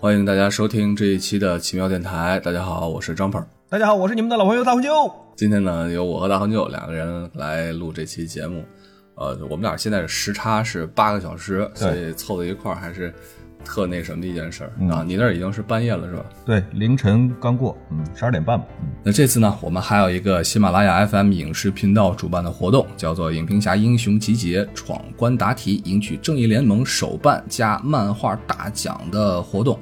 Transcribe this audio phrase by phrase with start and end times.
[0.00, 2.38] 欢迎大家收听这一期的奇妙电台。
[2.38, 3.44] 大家好，我是张鹏。
[3.68, 5.12] 大家好，我是你们的老朋友大红舅。
[5.34, 8.64] 今天呢，由我和大红舅两个人来录这期节目。
[9.16, 13.12] 呃，我们俩现在时差是八个小时，所以凑在一块儿还是
[13.64, 15.04] 特那什么的一件事儿啊。
[15.06, 16.24] 你那儿已经是半夜了，是吧？
[16.44, 18.66] 对，凌晨刚过，嗯，十二点半吧。
[18.80, 29.78] 嗯，那这次呢，我们还有一个喜马拉雅 FM 影视频道主办的活动，叫做“影评侠英雄集结，闯关答题，赢取正义联盟手办加漫画大奖”的活动。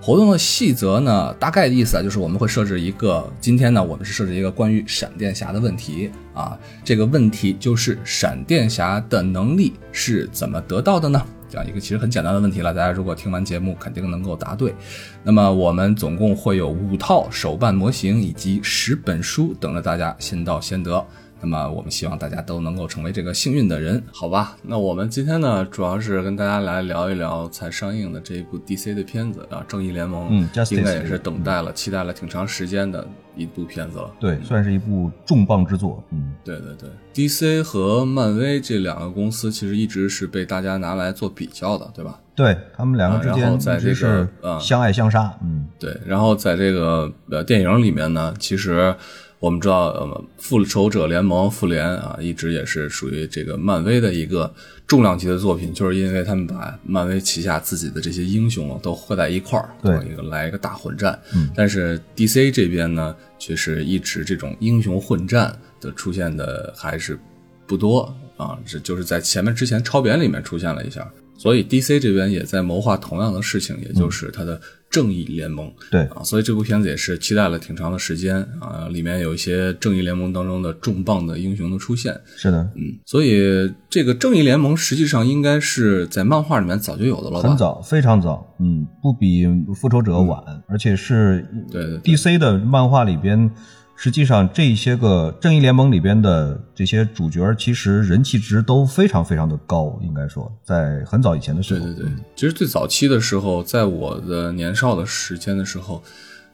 [0.00, 6.56] 活动的细则呢，大概的意思啊，就是我们会设置一个，今天呢，我们是设置一个关于闪电侠的问题啊。
[6.84, 11.20] 这个问题就是闪电侠的能力是怎么得到的呢？
[11.48, 14.74] 这样一个其实很简单的问题了，大家如果听完节目，肯定能够答对。
[15.22, 21.04] 那么我们总共会有五套手办模型以及十本书等着大家先到先得。
[21.46, 24.56] 那么我们希望大家都能够成为这个幸运的人，好吧？
[24.62, 34.10] 那我们今天呢，主要是跟大家来聊一聊才上映的这一部 DC 的片子啊，《正义联盟》，嗯，应该也是等待了、期待了挺长时间的一部片子了。
[34.18, 36.02] 对，算是一部重磅之作。
[36.10, 42.18] 嗯，对对对，DC 和漫威这两个公司其实一直是被大家拿来做比较的，对吧？
[42.34, 45.32] 对他们两个之间在这个相爱相杀。
[45.44, 45.96] 嗯，对。
[46.04, 48.92] 然后在这个呃电影里面呢，其实。
[49.38, 54.52] 我们知道，呃，复仇者联盟复联啊，一直也是属于这个漫威的一个
[54.86, 61.18] 重量级的作品，就是因为他们把漫威旗下自己的这些英雄都合在一块儿，对，一个来一个大混战。
[61.34, 67.18] 嗯，但是 DC 这边呢，却是一直这种英雄混战的出现的还是
[67.66, 71.06] 不多啊，这就是在前面之前超扁里面出现了一下，
[71.38, 74.60] 所以 DC 这边也在谋划同样的事情，也就是它的。
[74.88, 87.48] 正义联盟，对啊，所以这部片子也是期待了挺长的时间啊，里面有一些正义联盟当中的重磅的英雄的出现，是的，嗯，所以这个正义联盟实际上应该是在漫画里面早就有的了吧？
[87.48, 93.50] 很早，非常早，嗯，不比复仇者晚，而且是对 DC 的漫画里边。
[93.98, 99.98] 实际上，这些个正义联盟里边的这些主角，其实人气值都非常非常的高。
[100.02, 106.02] 应该说，在很早以前的时候，对对对，其实最早期的时候，在我的年少的时间的时候，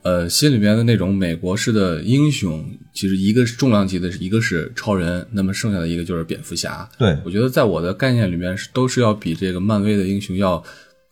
[0.02, 6.88] 呃，心里边的那种美国式的英雄，其实一个是重量级的，一个是超人，那么剩下的一个就是蝙蝠侠。
[6.96, 10.62] 对我觉得，在我的概念里面，是都是要比这个漫威的英雄要。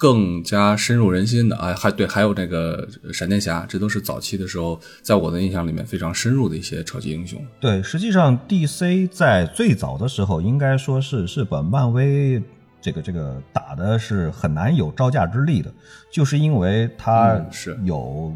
[0.00, 7.38] 更加深入人心的，啊，还对，还有那个闪电侠，这都是早期的时候，在我的印象里面非常深入的一些超级英雄。
[7.61, 12.43] 对，实际上 DC 在最早的时候，应该说是是把漫威
[12.81, 15.71] 这个这个打的是很难有招架之力的，
[16.10, 18.34] 就是因为它是有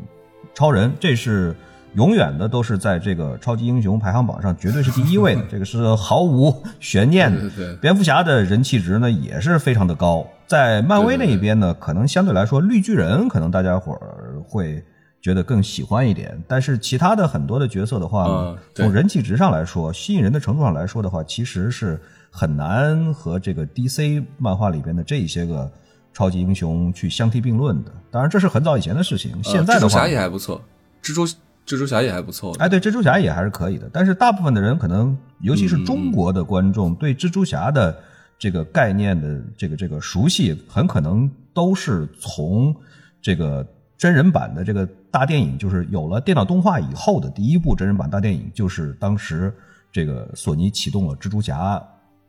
[0.55, 1.57] 超人，这是。
[1.97, 7.77] 永远的都是在这个超级英雄排行榜上绝对是第一位的， 这个是毫无悬念的。
[7.81, 14.85] 蝙蝠侠的人气值呢也是非常的高，在漫威那一边呢，可能相对来说绿巨人可能大家伙儿会
[15.21, 22.01] 觉得更喜欢一点，但是其他的很多的角色的话呢，从人气值上来说，吸引人的程度上来说的话，其实是
[22.31, 25.71] 很难和这个 DC 漫画里边的这一些个
[26.13, 27.91] 超级英雄去相提并论的。
[28.11, 30.61] 当然这是很早以前的事情，现在的话，蜘蛛侠也还不错，
[31.03, 31.27] 蜘蛛。
[31.67, 33.89] 蜘蛛侠也还不错，哎，对，蜘蛛侠也还是可以的。
[33.91, 37.99] 但是大部分的人可能，尤其是中国的观众，对蜘蛛侠的
[38.45, 42.77] 这个概念的这个这个熟悉，很可能都是从
[43.23, 43.67] 这个
[43.97, 49.51] 真人版的这个大电影，就是有了电脑动画以后的第一部真人版大电影，就是当时
[49.91, 51.83] 这个索尼启动了蜘蛛侠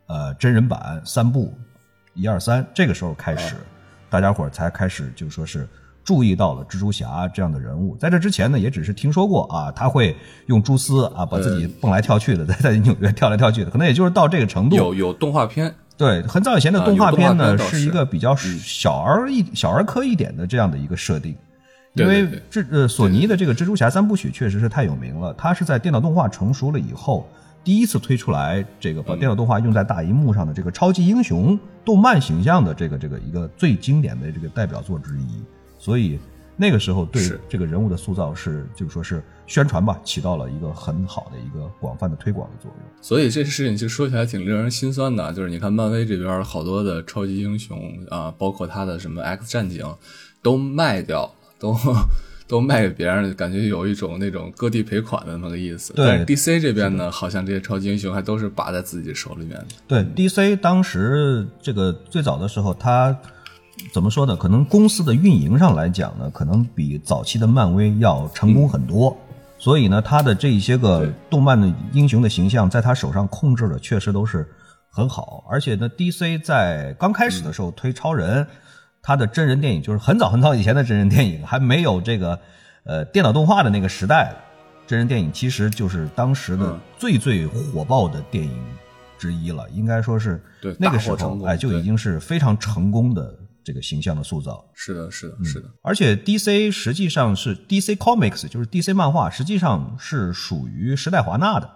[0.07, 1.53] 呃真人版三部
[2.13, 3.57] 一二三，这个时候开始，
[4.09, 5.67] 大家伙才开始就说是。
[6.05, 10.15] 注意到了蜘蛛侠这样的人物，在这之前呢，也只是听说过啊，他会
[10.45, 14.75] 用蛛丝啊，把自己蹦来跳去的，在在纽约跳来跳去的，可能也就是到这个程度。
[14.75, 17.79] 有有动画片，对，很早以前的动画片呢，是。
[17.79, 21.35] 一个比较小儿一小儿科一点的这样的一个设定，
[21.93, 27.29] 因为这呃，索尼的这个蜘蛛侠三部曲确实是太有名了，它是在电脑动画成熟了以后，
[27.63, 35.43] 第一次推出来这个把电脑动画用在大荧幕上的这个超级英雄动漫形象的这个这个一个最经典的这个代表作之一。
[35.79, 36.19] 所以
[36.57, 42.79] 那个时候对这个人物的塑造是，就是说是宣传吧，起到了一个很好的一个广泛的推广的作用。
[43.01, 47.77] 所以这事情就说起来挺令人心酸的，就是你看漫威这边好多的超级英雄
[48.09, 49.85] 啊，包括他的什么 X 战警，
[50.41, 51.77] 都卖掉， 都
[52.47, 55.93] 都卖给别人，感觉有一种那种割地赔款的那个意思。
[55.93, 59.65] 对，DC 这边呢，好像这些超级英雄还都是把在自己手里面的。
[59.87, 63.15] 对，DC 当时这个最早的时候，他。
[63.91, 64.37] 怎么说呢？
[64.37, 69.15] 可能公司的运营上来讲呢，可能比早期的漫威要成功很多。
[69.57, 74.47] 所以呢，他的这一些个动漫的英雄的形象，在他手上控制的确实都是
[74.89, 75.45] 很好。
[75.49, 78.45] 而且呢，DC 在刚开始的时候推超人，
[79.01, 82.39] 他的真人电影就是很早很早以前的真人电影，还没有这个
[82.83, 84.35] 呃电脑动画的那个时代，
[84.85, 86.79] 真人电影其实就是当时的嗯。
[86.97, 88.63] 最最火爆的电影
[89.17, 93.33] 之一了，应该说是对那个时候哎就已经是非常成功的
[93.65, 94.63] 这个形象的塑造。
[94.73, 95.43] 是的，是嗯。
[95.43, 101.69] 的，是的，而且 DC 实际上是 DC Comics，就是 DC 漫画，实际上是属于时代华纳的，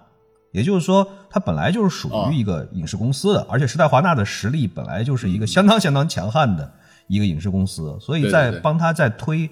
[0.52, 6.72] 也就是说，它本来就是属于一个影视公司的，而且时代华纳的实力本来就是一个相当相当强悍的
[7.08, 9.50] 一个影视公司，所以在帮他在推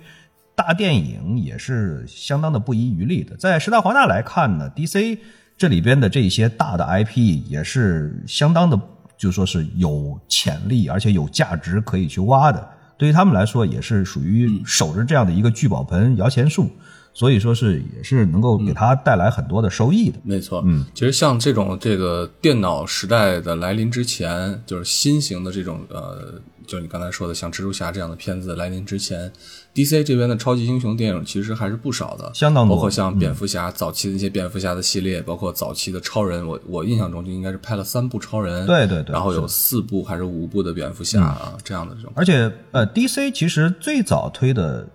[0.56, 3.36] 大电影也是相当的不遗余力的。
[3.38, 5.20] 在时代华纳来看呢，DC
[5.56, 8.80] 这里边的这些大的 IP 也是相当的，
[9.18, 12.70] 就说是有潜力，而且有价值可以去挖的。
[12.98, 16.70] 对于他们来说，也是属于守着这样的一个聚宝盆、摇钱树，
[17.14, 20.18] 所以说是也是能够给他带来很多的收益的。
[20.24, 29.32] 没错，嗯，其实像这种这个电脑时代的来临之前，就是新型的这种呃，就是你刚才说的像蜘蛛侠这样的片子来临之前
[29.78, 32.76] ，DC 这边的超级英雄电影其实还是不少的，相当多。
[32.76, 44.88] 包括像蝙蝠侠、早期的一些蝙蝠侠的系列，包括早期的超人，我我印象中就应该是拍了三部超人，对对对然后有四部还是五部的蝙蝠侠啊、这样的这种，而且呃，DC 其实最早推的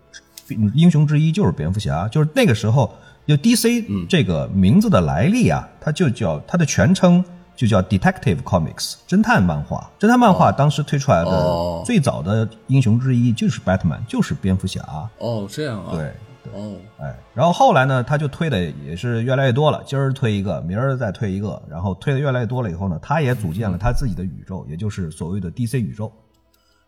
[0.74, 2.92] 英雄之一就是蝙蝠侠，就是那个时候
[3.26, 9.90] 就 DC 这个名字的来历啊，它就叫它的全称就叫 Detective Comics 侦探漫画。
[9.98, 14.82] 侦探漫画当时推出来哦的最早的英雄之一就是 Batman，就是蝙蝠侠。
[15.18, 16.12] 哦，这样啊，对，
[16.52, 26.12] 哦，哎，然后后来呢，他就推的也是越来越多了，今儿推一个，明儿再推一个，然后推的越来越多了以后呢，他也组建了他自己的宇宙，也就是所谓的 DC 宇宙。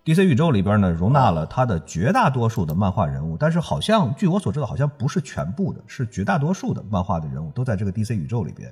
[0.05, 8.71] DC 宇宙里边呢，容纳了他的绝大多数的漫画人物，但是好像据我所知道，好像不是全部的，是绝大多数的漫画的人物都在这个 DC 宇宙里边。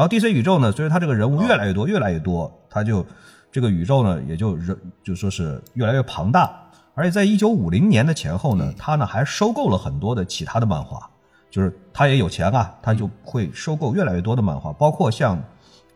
[0.00, 3.04] 然后 DC 宇宙呢，随着他这个人物越来越多，越来越多，他就
[3.52, 4.74] 这个宇宙呢，也就人
[5.04, 6.50] 就说是越来越庞大。
[6.94, 11.06] 而且在一九五零年的前后呢，他呢还收购了很多的其他的漫画，
[11.50, 15.38] 就是他也有钱啊，他就会收购越来越多的漫画，包括像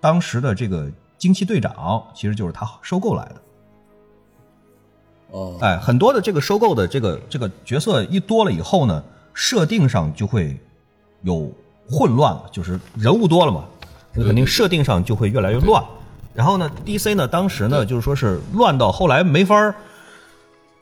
[0.02, 3.36] 当时的这个惊奇队长，其实就是他收购来的。
[5.30, 9.02] 哦，哎，很多的这个收购的这个这个角色一多了以后呢，
[9.32, 10.60] 设定上就会
[11.22, 11.50] 有
[11.86, 13.73] 混乱了，就是人物多了嘛，那
[14.22, 15.82] 肯定设定上就会越来越乱。
[16.34, 19.74] 然后呢，DC 呢，当时呢，就是说是乱到后来没法儿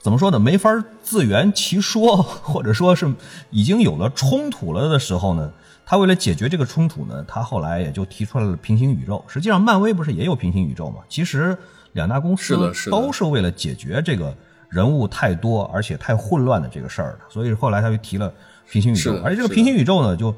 [0.01, 3.13] 怎么说呢，没法儿自圆其说， 或者说是
[3.51, 5.53] 已经有了冲突了的时候呢，
[5.87, 9.23] 他为了解决这个冲突呢，他后来也就提出来了平行宇宙。
[9.29, 10.97] 实际上，漫威不是也有平行宇宙吗？
[11.09, 11.57] 其实
[11.93, 12.57] 两大公司
[12.91, 14.35] 都是为了解决这个
[14.71, 18.33] 人物太多而且太混乱的这个事儿的，所以后来他就提了
[18.69, 19.21] 平行宇宙。
[19.23, 20.35] 而且这个平行宇宙呢，就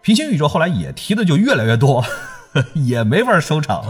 [0.00, 2.04] 平行宇宙后来也提的就越来越多，
[2.74, 3.82] 也没法收场。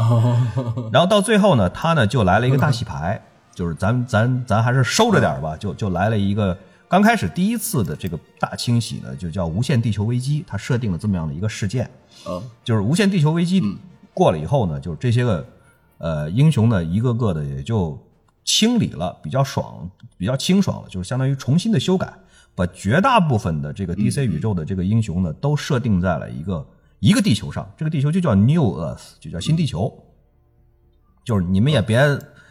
[0.92, 3.20] 然后到最后呢，他呢就来了一个大洗牌，
[3.54, 6.56] 就是咱咱咱还是收着点吧，就就来了一个
[6.88, 11.88] 刚开始第一次的这个大清洗呢，就叫无限地球危机，它设定了这么样的一个事件。
[12.26, 13.62] 嗯，就是无限地球危机
[14.12, 15.46] 过了以后呢，就是这些个
[15.98, 17.96] 呃英雄呢，一个个的也就
[18.44, 22.12] 清理了，比较爽，比较清爽了，就是相当于重新的修改，
[22.58, 26.66] 把绝大部分的这个 DC 宇宙的这个英雄呢，都设定在了一个
[26.98, 29.96] 一个地球上，这个地球就叫 New Earth，就叫新地球。
[31.24, 32.00] 就是你们也别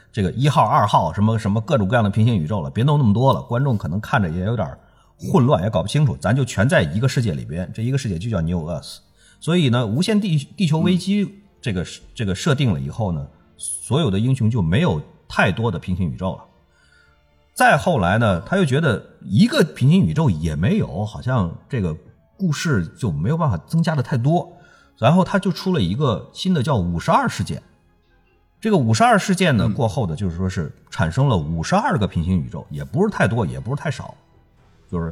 [0.10, 4.66] 这个一号、二号什么什么各种各样的平行宇宙了，别弄那么多了，观众可能看着也有点
[5.18, 6.16] 混乱，也搞不清楚。
[6.16, 9.00] 咱就全在一个世界里边，这一个世界就叫 New Earth。
[9.42, 13.28] 所以呢，无限地地球危机这个、这个设定了以后呢，
[13.58, 16.46] 所有的英雄就没有太多的平行宇宙了。
[17.58, 21.98] 再后来呢，他又觉得一个平行宇宙也没有，好像这个
[22.38, 24.56] 故事就没有办法增加的太多，
[24.96, 27.60] 然后他就出了一个新的叫五十二事件。
[28.62, 34.14] 这个五十二事件呢，过后的就是说是产生了五十二个平行宇宙，也不是太多，也不是太少，
[34.88, 35.12] 就是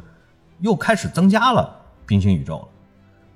[0.59, 1.75] 又开始增加了
[2.05, 2.67] 平行宇宙了。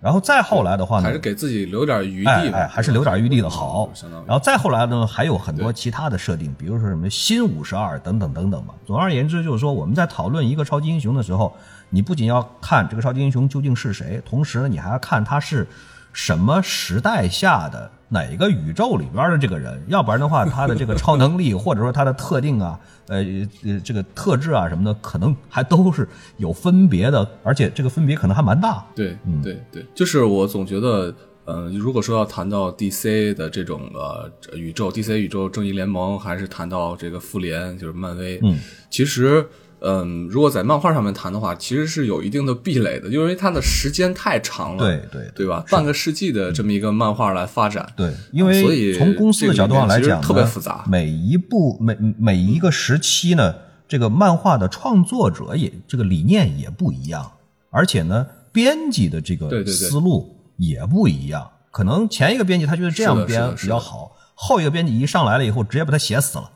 [0.01, 3.89] 然后再后来的话呢，还是给自己留点余地嘛，哎哎，还是留点余地的好。
[4.25, 8.73] 然后再后来呢，还有很多其他的设定，比如说什么新五十二等等等等吧。
[8.85, 11.53] 总而言之，就是说我们在讨论一个超级英雄的时候，
[11.89, 15.67] 你不仅要看这个超级英雄究竟是谁，同时呢，你还要看他是
[16.13, 23.17] 什么时代下的哪个宇宙里边的这个人，要不然的话，他的这个超能力或者说他的特定啊， 呃
[23.63, 28.83] 呃这个特质啊什么的，可能还都是有分别的，而且这个分别可能还蛮大。
[28.95, 31.13] 对对对，就是我总觉得，
[31.45, 38.57] 呃，如果说要谈到 DC 的这种呃宇宙，DC 宇宙正义联盟，还是谈到这个复联，就是漫威，嗯，
[38.89, 39.47] 其实。
[39.81, 45.47] 嗯，如果在漫画上面谈的话，其实是有一定的壁垒的，因为它的时间太长了，对对对。
[45.47, 45.63] 吧？
[45.71, 50.85] 半个世纪的这么一个漫画来发展，对，因为所以从公司的角度上来讲特别复杂。
[50.87, 53.55] 每一部每每一个时期呢，
[53.87, 57.31] 这个漫画的创作者也这个理念也不一样，
[57.71, 61.49] 而且呢，编辑的这个思路也不一样。
[61.71, 66.51] 可能前一个编辑他觉得这样编比较好，后一个编辑一上来了以后，直接把他写死了，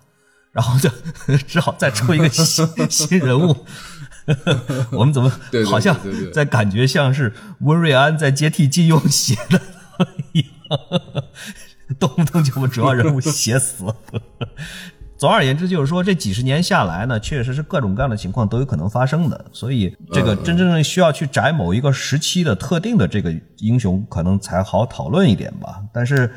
[0.54, 0.90] 然后就
[1.46, 3.66] 只好再出一个新 新人物。
[4.94, 5.30] 我们怎么
[5.70, 5.94] 好像
[6.32, 9.60] 在感觉像是温瑞安在接替金庸写的
[10.32, 10.80] 一样，
[12.00, 13.84] 动不动就把主要人物写死。
[15.18, 25.82] 总而言之，就是说这几十年下来呢，确实是各种各样的情况都有可能发生的，所以这个真正的需要去摘某一个时期的特定的这个英雄，可能才好讨论一点吧。
[25.94, 26.34] 但是，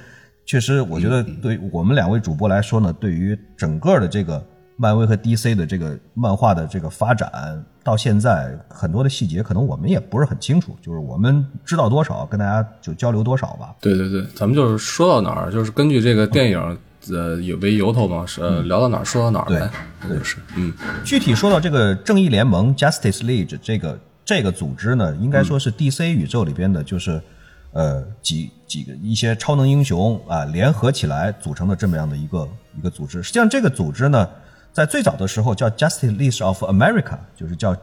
[0.46, 4.42] 确实我觉得对于我们两位主播来说呢，对于整个的这个
[4.76, 7.30] 漫威和 DC 的这个漫画的这个发展，
[7.82, 13.74] 到现在很多的细节可能我们也不是很清楚，就是我们知道多少，跟大家就交流多少吧。
[13.80, 16.78] 对对对，咱们就是说到哪儿，就是根据这个电影
[17.10, 19.70] 呃有为由头嘛，是呃聊到哪儿说到哪儿呗，
[20.02, 20.72] 那就是嗯。
[21.04, 27.20] 具体说到这个正义联盟 （Justice League） 这个这个组织呢，应该说是 DC 宇宙里边的，就是
[27.76, 33.22] 呃几几个一些超能英雄啊联合起来组成的这么样的一个一个组织。
[33.22, 34.26] 实际上，这个组织呢，
[34.72, 37.76] 在最早的时候叫 Justice League of America，就是叫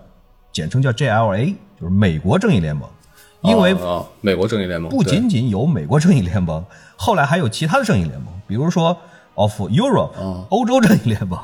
[0.52, 2.90] 简称叫 JLA，就是美国正义联盟。
[3.44, 3.76] 因为
[4.22, 6.64] 美国正义联盟不仅仅有美国正义联盟，
[6.96, 8.98] 后来还有其他的正义联盟，比如说
[9.36, 11.38] of Europe、哦欧洲正义联盟，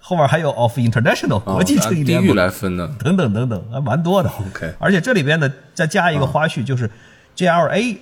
[0.00, 4.28] 后面还有 of International 哦国际正义按地域联盟、来分的，等等等等，还蛮多的。
[4.50, 6.90] OK 而且这里边呢再加一个花絮，就是
[7.38, 7.96] JLA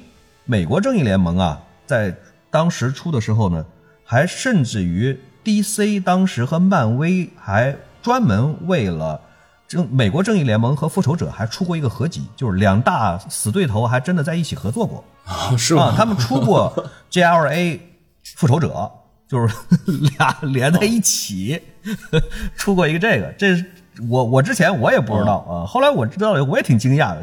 [0.47, 2.17] 美国正义联盟啊，在
[2.51, 3.63] 当时出的时候呢，
[4.03, 9.21] 还甚至于 DC 当时和漫威还专门为了。
[9.69, 15.05] 正美国正义联盟和复仇者还出过一个合集，就是两大死对头还真的在一起合作过。
[15.27, 17.79] 哦 是啊，他们出过 JLA
[18.37, 18.91] 复仇者，
[19.29, 19.55] 就是
[20.17, 21.61] 俩连在一起
[22.57, 23.67] 出过一个这个，这是
[24.09, 27.23] 我我之前我也不知道啊，后来我知道了，我也挺惊讶的，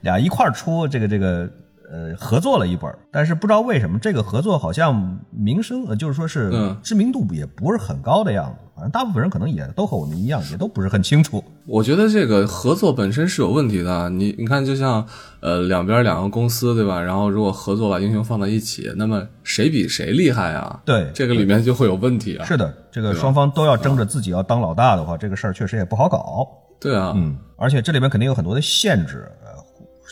[0.00, 1.48] 俩一块儿出这个这个
[1.90, 11.42] 呃合作了一本，但是不知道为什么这个合作好像名声呃就是说是嗯知名度也不是很高的样子，反正大部分人可能也都和我们一样，也都不是很清楚。
[11.66, 14.08] 我觉得这个合作本身是有问题的。
[14.10, 15.06] 你你看，就像
[15.40, 17.00] 呃两边两个公司对吧？
[17.00, 20.80] 然后如果合作把英雄放在一起，那么谁比谁厉害啊？
[20.84, 22.44] 对这个里面就会有问题啊。
[22.44, 26.46] 是的，这个双方都要争着自己要当老大的话，这个事儿确实也不好搞。
[26.80, 29.30] 对啊，嗯，而且这里面肯定有很多的限制，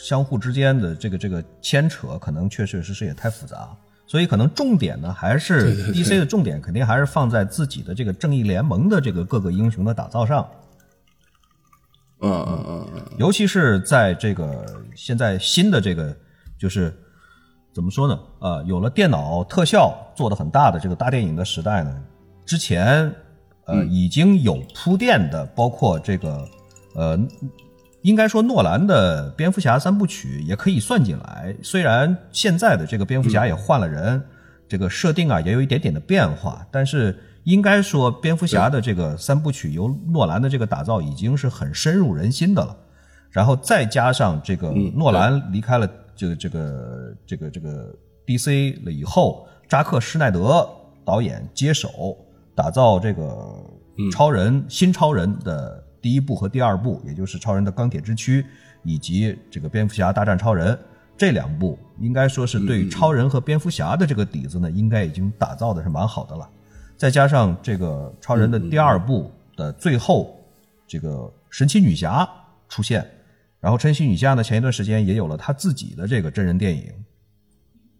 [0.03, 3.69] 相互之间的这个这个牵扯，可能确确实实也太复杂。
[4.07, 10.49] 所以可能重点呢，还是 DC 的重点，肯定还是放在自己的这个正义联盟的这个各个英雄的打造上，
[12.21, 14.65] 嗯嗯嗯嗯，尤其是在这个
[14.95, 16.15] 现在新的这个
[16.57, 16.91] 就是
[17.71, 18.19] 怎么说呢？
[18.39, 21.95] 啊，有了电脑特效做的很大的这个大电影的时代呢，
[22.47, 23.13] 之前
[23.65, 26.49] 呃已经有铺垫的，包括这个
[26.95, 27.15] 呃，
[28.01, 31.55] 应该说诺兰的蝙蝠侠三部曲也可以算进来。
[31.61, 34.21] 虽然现在的这个蝙蝠侠也换了人，
[34.67, 42.75] 这个设定啊也有一点点的变化，但是应该说蝙蝠侠的这个三部曲由诺兰的这个打造已经是很深入人心的了。
[43.31, 50.67] 然后再加上这个诺兰离开了这个这个这个这个 DC 了以后，扎克施耐德
[51.05, 52.17] 导演接手
[52.55, 53.55] 打造这个
[54.11, 58.45] 超人、新超人的第一部和第二部，也就是超人的钢铁之躯
[58.83, 60.77] 以及这个蝙蝠侠大战超人
[61.17, 66.49] 这两部，应该说是对超人和蝙蝠侠的这个底子呢，应该已经打造的是蛮好的了。
[66.95, 70.37] 再加上这个超人的第二部的最后，
[70.87, 72.27] 这个神奇女侠
[72.67, 73.05] 出现，
[73.59, 76.91] 然后神奇女侠呢，前一段时间也有了她自己的这个真人电影，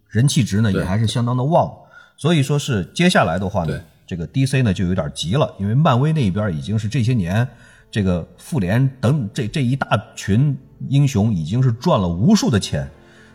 [0.08, 1.72] 人气值呢也还是相当的旺，
[2.18, 7.48] 所以说是接下来的话呢，这个 DC 呢就有点急了，因为漫威那一边已经是这些年
[7.91, 10.55] 这个复联等这这一大群
[10.89, 12.88] 英雄已经是赚了无数的钱，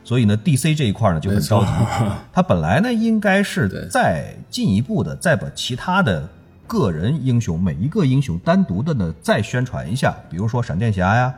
[0.04, 1.70] 所以呢 DC 这一块呢就很着急。
[2.32, 6.28] 他本来呢应该是再进一步的再把其他的
[6.66, 11.34] 个人英雄每一个英雄单独的呢再宣传一下，比如说闪电侠呀，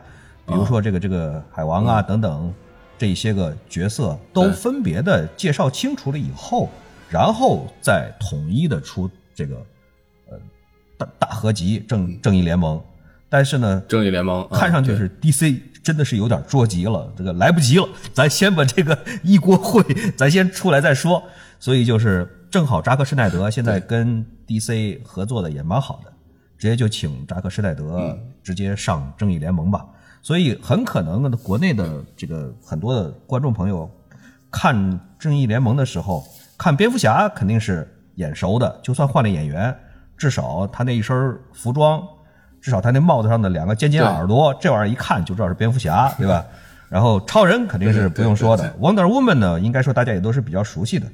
[0.47, 2.53] 比如说这个这个海王啊等等
[2.99, 6.69] 这些个角色都分别的介绍清楚了以后，
[7.09, 9.57] 然后再统一的出这个
[10.31, 10.39] 呃
[10.99, 12.79] 大大合集正正义联盟。
[13.29, 19.85] 但是呢，正义联盟啊看上去是 DC 真的是有点着急了，这个来不及了，咱先把这个一锅烩，
[20.17, 21.23] 咱先出来再说。
[21.59, 26.13] 所以就是正好扎克施耐德现在跟 DC 合作的也蛮好的，
[26.59, 29.85] 直接就请扎克施耐德直接上正义联盟吧。
[30.23, 33.91] 所以很可能国内的这个很多的观众朋友
[34.51, 36.25] 看正义联盟的时候，
[36.59, 39.75] 看蝙蝠侠肯定是眼熟的，就算换了演员，
[40.17, 42.03] 至少他那一身服装。
[42.67, 46.45] 至少他那帽子上的两个尖尖耳朵，这玩意儿一看就知道是蝙蝠侠，对吧？
[46.91, 51.07] 然后超人肯定是不用说的，Wonder Woman 呢，应该说大家也都是比较熟悉的。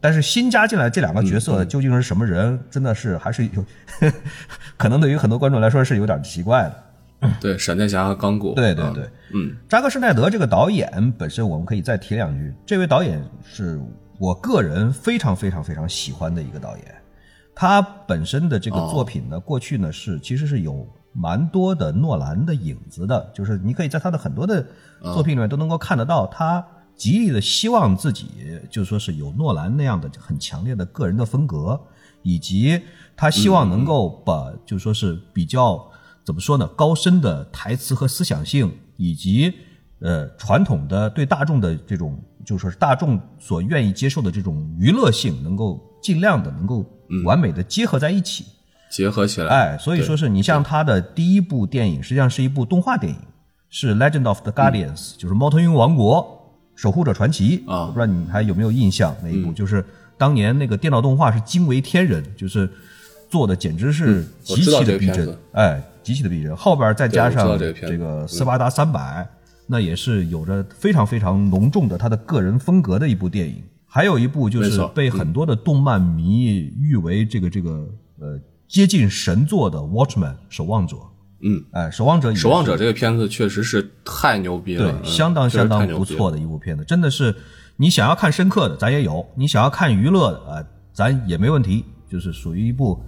[0.00, 3.64] 但是新加进来这两个角色究竟是什么人，真的是还是有，
[4.76, 7.30] 可能对于很多观众来说是有点奇怪的。
[7.40, 8.54] 对，闪电侠和钢骨。
[8.56, 12.52] 对对对，嗯，扎克施奈德这个导演本身，我们可以再提两句。
[12.66, 13.80] 这位导演是
[14.18, 16.84] 我个人非常非常非常喜欢的一个导演。
[17.60, 24.64] 他本身的这个作品呢，过去呢是其实是有蛮多的诺兰的影子的，就是你可以在他的很多的
[25.02, 26.64] 作品里面都能够看得到他。
[26.94, 28.28] 极力的希望自己
[28.70, 31.80] 就说是有诺兰那样的很强烈的个人的风格，
[32.22, 32.80] 以及
[33.16, 35.84] 他希望能够把就说是比较
[36.24, 39.52] 怎么说呢高深的台词和思想性，以及
[39.98, 46.84] 呃传统的对大众的这种就说是大众所愿意接受的这种娱乐性，能够尽量的能够
[47.24, 48.44] 完美的结合在一起，
[48.90, 49.48] 结合起来。
[49.48, 53.18] 哎，所以说是你像他的第一部电影，实际上是一部动画电影，
[53.70, 56.34] 是《Legend of the Guardians》，就是猫头鹰王国。
[56.76, 59.52] 守护者传奇啊，不知道你还有没有印象那一部？
[59.52, 59.84] 就是
[60.16, 62.70] 当年那个电脑动画是惊为天人，就是
[63.28, 66.54] 做的简直是极其的逼真，哎，极其的逼真。
[66.54, 69.28] 后边再加上这个斯巴达三百，
[69.66, 73.60] 那也是有着非常非常浓重的他的个人风格的一部电影。
[73.88, 76.44] 还有一部就是被很多的动漫迷
[76.78, 77.88] 誉为这个这个
[78.20, 80.96] 呃接近神作的《Watchman》守望者。
[81.40, 87.32] 嗯，哎，守望者，守望者这个片子确实是太牛逼了，对，相当相当不错的一部片子，真的是
[87.76, 93.00] 你想要看深刻的，咱也有；你想要看娱乐的，啊，咱也没问题，就是属于一部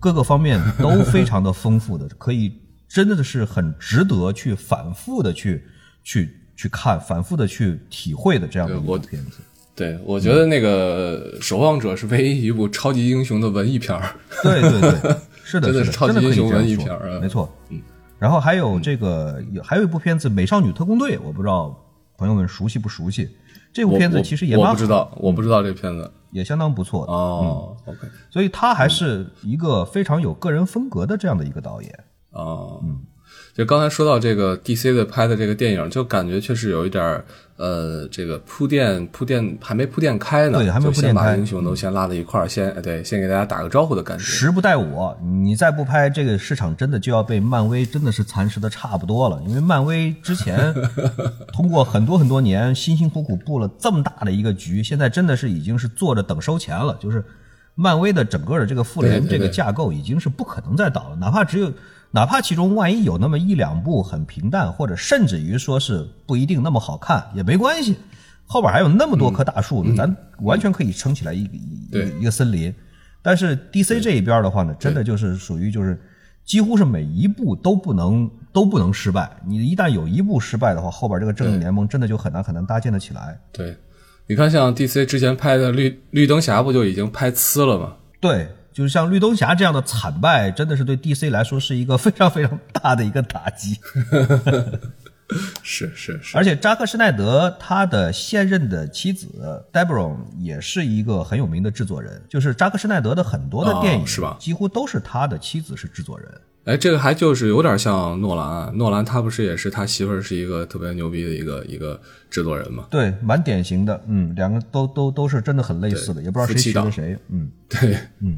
[0.00, 5.62] 各个方面都非常的丰富的， 可以真的是很值得去反复的去
[6.02, 9.40] 去去看，反复的去体会的这样的一部片子。
[9.76, 14.14] 对，我觉得那个守望者是唯一一部超级英雄的文艺片儿。
[14.42, 15.16] 对对对。
[15.46, 16.88] 是的， 真的，超级英雄文艺片
[17.20, 17.52] 没错。
[17.68, 17.82] 嗯，
[18.18, 21.78] 然后还有这个，还有一部片子《美少女特工队》，我不知道
[22.16, 23.28] 朋友们熟悉不熟悉。
[23.72, 27.76] 这部片子其实也我不知道，我不知道这片子也相当不错哦。
[27.84, 32.80] OK，所以他还是一个非常有个人风格的这样的一个导演哦。
[32.84, 33.00] 嗯。
[33.54, 37.22] 就刚才说到这个 DC 的拍的这个电影，就感觉确实有一点
[37.56, 44.24] 呃，这个铺垫铺垫还没铺垫开呢，对，还没铺垫开，英雄都先拉到一块儿，先对，先给大家打个招呼的感觉。
[44.24, 49.40] 时不待我，你再不拍，这个市场真的就要被漫威真的是蚕食的差不多了。
[49.46, 50.74] 因为漫威之前
[51.54, 56.98] 通过很多很多年辛辛苦苦布了这么大的一个局，现在真的是已经是坐着等收钱了。
[57.00, 57.24] 就是
[57.76, 61.72] 漫威的整个的这个复联这个架构已经是不可能再倒了，哪怕只有。
[62.14, 67.96] 哪怕其中万一有那么一两部很平淡，或者甚至于说是不一定那么好看也没关系，
[68.46, 72.72] 后边还有那么多棵大树呢，咱完全可以撑起来一个一一个森林。
[73.20, 76.00] 但是 DC 这一边的话呢，真的就是属于就是
[76.44, 79.28] 几乎是每一步都不能都不能失败。
[79.44, 83.36] 你一旦有一步失败的话，后边这个正义联盟真的就很难很难搭建的起来。
[83.50, 83.76] 对，
[84.28, 87.96] 你看像 DC 之前拍的绿绿灯侠不就已经拍呲了吗？
[88.20, 88.46] 对。
[88.74, 93.78] 就是像绿灯侠这样的惨败，真的是对 DC 来说是一个非常非常大的一个打击。
[95.62, 104.36] 是是是，而且扎克施奈德他的现任的妻子 Debra 也是一个很有名的制作人，就是扎克施奈德的很多的电影是吧？
[104.38, 106.28] 几乎都是他的妻子是制作人。
[106.64, 112.00] 哎，这个还就是有点像诺兰啊，诺兰他不是也是他媳妇儿是一个特别牛逼的一个一个
[112.30, 112.86] 制作人嘛？
[112.90, 118.34] 对，蛮典型的，嗯，两个都都都是真的很类似的，也不知道谁学的谁，嗯，对，嗯。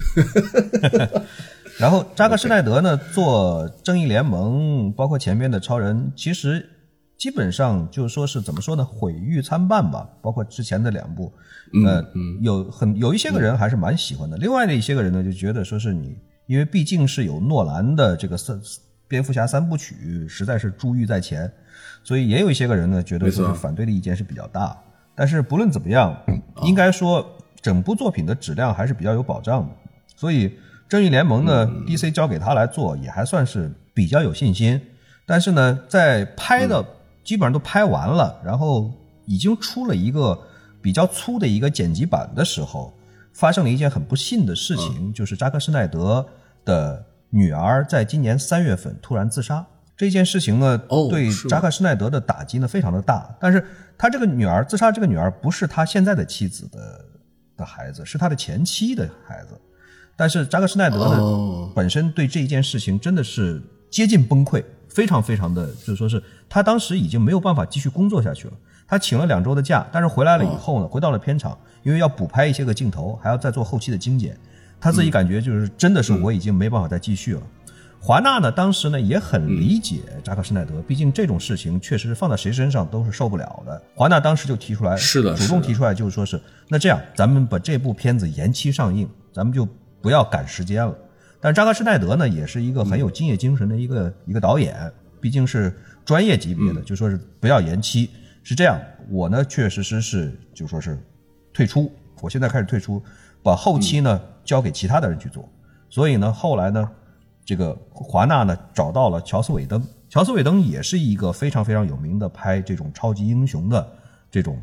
[1.78, 6.68] 然后扎克施奈德呢，做正义联盟，包括前面的超人，其实
[7.16, 10.04] 基本上就是说是怎么说呢，毁誉参半吧。
[10.20, 11.32] 包括之前的两部，
[11.86, 12.04] 呃，
[12.40, 16.18] 有很有一些个人还是蛮喜欢的，另外的一些个人呢，就觉得说是你。
[16.46, 18.60] 因为毕竟是有诺兰的这个三
[19.08, 21.50] 蝙蝠侠三部曲，实在是珠玉在前，
[22.02, 24.76] 所以也有一些个人呢觉得就是反对的意见是比较大。
[25.14, 26.16] 但是不论怎么样，
[26.62, 27.26] 应该说
[27.60, 29.74] 整部作品的质量还是比较有保障的。
[30.14, 34.80] 所以正义联盟呢，DC 交给他来做也还算是比较有信心。
[35.24, 36.84] 但是呢，在拍的
[37.24, 38.92] 基本上都拍完了，然后
[39.24, 40.38] 已经出了一个
[40.80, 42.92] 比较粗的一个剪辑版的时候。
[43.36, 46.26] 发生了一件很不幸的事情，就是扎克施奈德
[46.64, 49.64] 的女儿在今年三月份突然自杀。
[49.94, 50.78] 这件事情呢，
[51.10, 53.36] 对扎克施奈德的打击呢非常的大。
[53.38, 53.62] 但是
[53.98, 57.04] 他这个女儿自杀，这个女儿不是他现在的妻子的
[57.58, 59.58] 的孩子，是他的前妻的孩子。
[60.16, 68.54] 但是扎克施奈德呢，本身对这一件事情真的是接近崩溃，非常非常的，就是说是他当时已经没有办法继续工作下去了。
[68.88, 71.56] 他请了两周的假，但是回来了以后呢，回到了片场。
[71.82, 74.36] 因为要补拍一些个镜头，还要再做后期的精简，
[74.80, 77.42] 他自己感觉就是真的是我已经没办法再继续了。
[78.00, 83.80] 华纳呢，当时呢也很理解扎克施耐德，毕竟这种事情确实放在谁身上都是受不了的。
[83.94, 89.64] 华纳当时就提出来，是的主动提出来，就是说是那这样，咱们把这部片子延期上映，咱们就
[90.02, 90.92] 不要赶时间了。
[91.40, 95.72] 但扎克施耐德呢，也是一个很有敬业精神的一个、一个导演，毕竟是
[96.04, 98.10] 专业级别的，就说是不要延期。
[98.48, 98.80] 是这样，
[99.10, 100.96] 我呢确实实是就说是
[101.52, 103.02] 退出，我现在开始退出，
[103.42, 105.48] 把后期呢交给其他的人去做。
[105.90, 106.88] 所以呢，后来呢，
[107.44, 113.84] 这个华纳呢找到了乔斯韦登，乔斯韦登也是一个非常非常有名的拍这种超级英雄的
[114.30, 114.62] 这种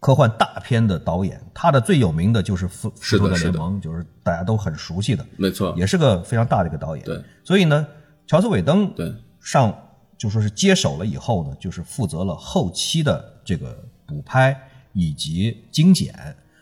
[0.00, 7.04] 科幻大片的导演，他的最有名的就是复《复仇者联盟》，就是大家都很熟悉的，没错，也是个非常大的一个导演。
[7.04, 7.84] 对，所以呢，
[8.28, 9.76] 乔斯韦登对上
[10.16, 14.56] 就说是接手了以后呢，就是负责了后期的这个补拍
[14.92, 16.14] 以及精简。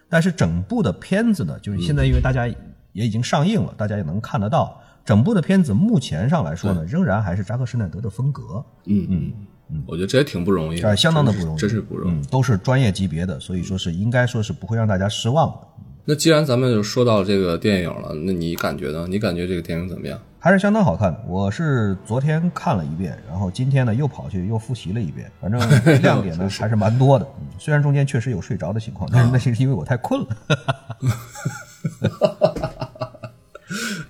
[0.08, 2.46] 但是整部的片子呢，就是现在因为大家
[2.92, 9.32] 也已经上映了，大家也能看得到，整部的片子目前上来说呢，仍然还是扎克施耐德的风格，嗯嗯
[9.70, 12.20] 嗯，我觉得这也挺不容易的，啊，相当的不容易，真是不容易。
[12.20, 15.68] 嗯，都是专业级别的，所以说是应该说是不会让大家失望的。
[16.04, 19.06] 那既然咱们就说到这个电影了，那你感觉呢？
[19.08, 20.20] 你感觉这个电影怎么样？
[20.44, 21.20] 还是相当好看的。
[21.24, 25.60] 我是昨天看了一遍，然后今天呢又跑去又复习了一遍，反正
[26.02, 27.24] 亮点呢还是蛮多的。
[27.40, 30.26] 嗯虽然中间确实有睡着的情况，但是那是因为我太困了。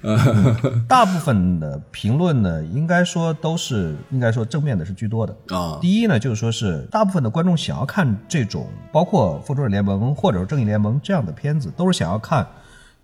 [0.88, 5.36] 大部分的评论呢，应该说都是应该说正面的是居多的。
[5.54, 12.46] 啊，第一呢，就是说是大部分的观众想要看这种包括《复仇者联盟》或者是《正义联盟》这样的片子，都是想要看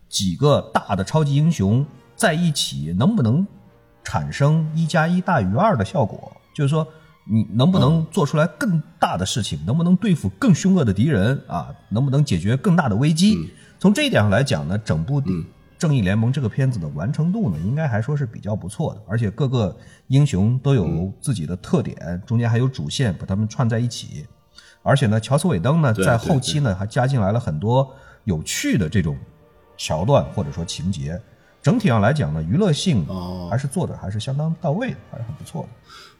[0.08, 1.84] 几个大的超级英雄
[2.18, 3.46] 在一起能不能
[4.02, 6.86] 产生一加一大于二的效果，就是说
[7.24, 13.50] 你能不能做出来更大的事情，能不能对付更凶恶的敌人啊，能不能解决更大的危机。
[13.78, 15.22] 从这一点上来讲呢，整部
[15.78, 19.76] 《正义联盟》这个片子的完成度呢，应该还说是比较不错的，而且各个
[20.08, 24.26] 英雄都有自己的特点，中间还有主线把他们串在一起。
[24.82, 27.88] 而且呢，乔斯韦登呢，在后期呢还加进来了很多
[28.24, 29.16] 有趣的这种
[29.76, 31.20] 桥段或者说情节。
[31.62, 35.68] 整体上来讲呢，娱乐性哦还是做的还是相当到位的，还是很不错的。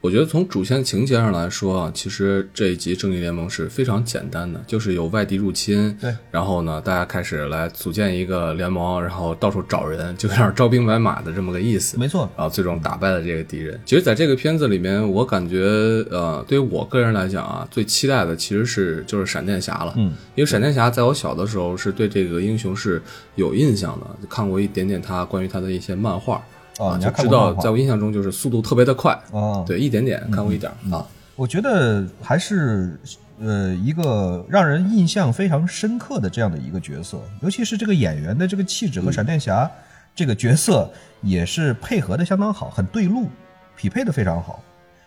[0.00, 11.98] 我觉得从主线情节上来说啊，其实这一集《正义联盟》是非常简单的，就是有外敌入侵，对，然后呢，大家开始来组建一个联盟，然后到处找人， 就有点招兵买马的这么个意思。
[11.98, 13.78] 没错，然后最终打败了这个敌人。
[13.84, 15.64] 其实，在这个片子里面，我感觉，
[16.12, 19.92] 呃，对于我个人来讲啊，最期待的其实是就是闪电侠了。
[19.96, 23.02] 嗯，因为闪电侠在我小的时候是对这个英雄是
[23.34, 26.40] 有印象的，看过一点点他关于他的一些漫画
[26.78, 29.12] 哦你就知道，在我印象中就是速度特别的快。
[29.32, 31.06] 啊，对，一点点看过一点儿啊。
[31.36, 32.98] 我觉得还是
[33.40, 39.70] 呃一个让人印象非常深刻的这样的一个角色，尤其是这个演员的这个气质和闪电侠
[40.14, 40.90] 这个角色
[41.22, 43.28] 也是配合的相当好，很对路，
[43.76, 44.60] 匹配的非常好。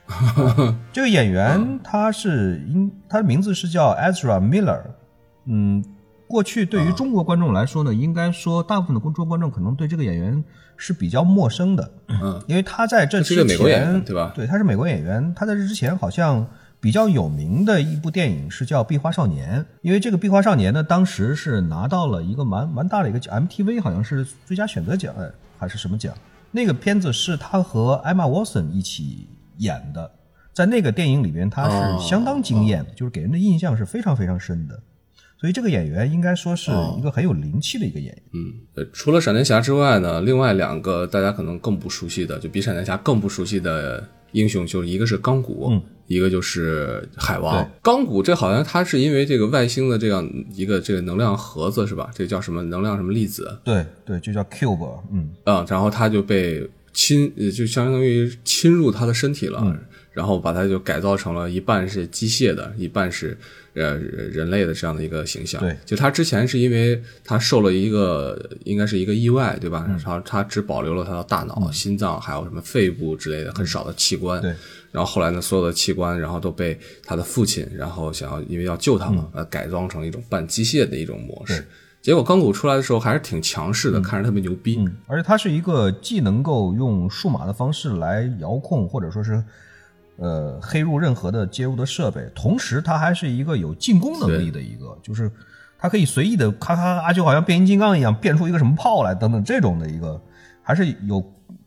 [0.92, 4.82] 这个演员他是应他的名字是叫 Ezra Miller，
[5.46, 5.84] 嗯，
[6.28, 10.44] 过去对于中国观众来说呢，应该说大部分的中国观众可能对这个演员
[10.84, 15.32] 是比较陌生的，嗯，因为他在这之前美国演员对吧对，他是美国演员。
[15.36, 16.44] 他在这之前好像
[16.80, 26.12] 比较有名的一部电影是叫《壁花少年》，因为这个《壁花少年》呢，当时是拿到了一个蛮蛮大的一个奖，MTV 好像是最佳选择奖哎还是什么奖？
[26.50, 30.12] 那个片子是他和艾玛沃森一起演的，
[30.52, 34.80] 在那个电影里边他哦是相当惊艳的，就是给人的印象是非常非常深的。
[35.42, 38.24] 所以这个演员应该说是一个很有灵气的一个演员。
[38.34, 47.72] 嗯，呃除了闪电侠之外呢，另外两个大家可能更不熟悉的，就比闪电侠更不熟悉的英雄，就是一个是钢骨，嗯一个就是海王对。
[47.82, 52.12] 钢骨这好像他是因为这个外星的这样一个这个能量盒子是吧？
[52.14, 59.60] 这个叫什么能量什么粒子对对，就叫 Cube，嗯，啊、然后他就被侵，呃就相当于侵入他的身体了。
[59.66, 59.80] 嗯
[60.14, 63.38] 然后把它就改造成了一半是机械的，一半是
[63.74, 65.62] 呃人类的这样的一个形象。
[65.62, 69.86] 对，就他之前是因为他受了一个应该是一个意外，对吧？
[69.88, 74.42] 然后他只保留了他的大脑、心脏，还有什么肺部之类的很少的器官。
[74.42, 74.54] 对。
[74.92, 81.66] 然后后来呢，所有的器官，然后都被他的父亲，然后想要因为要救他嘛，呃，改装成一种半机械的一种模式。
[82.02, 84.76] 结果钢骨出来的时候还是挺强势的，看着特别牛逼。
[84.80, 89.42] 嗯，而且它是一个既能够用数码的方式来遥控，或者说是
[90.22, 95.30] 呃黑入任何的接入的设备，同时它还是一个有进攻能力的一个，就是
[95.78, 100.22] 它可以随意的咔咔咔，就好像变形金刚一样变出一个什么炮来等等这种的一个，
[100.62, 101.20] 还是有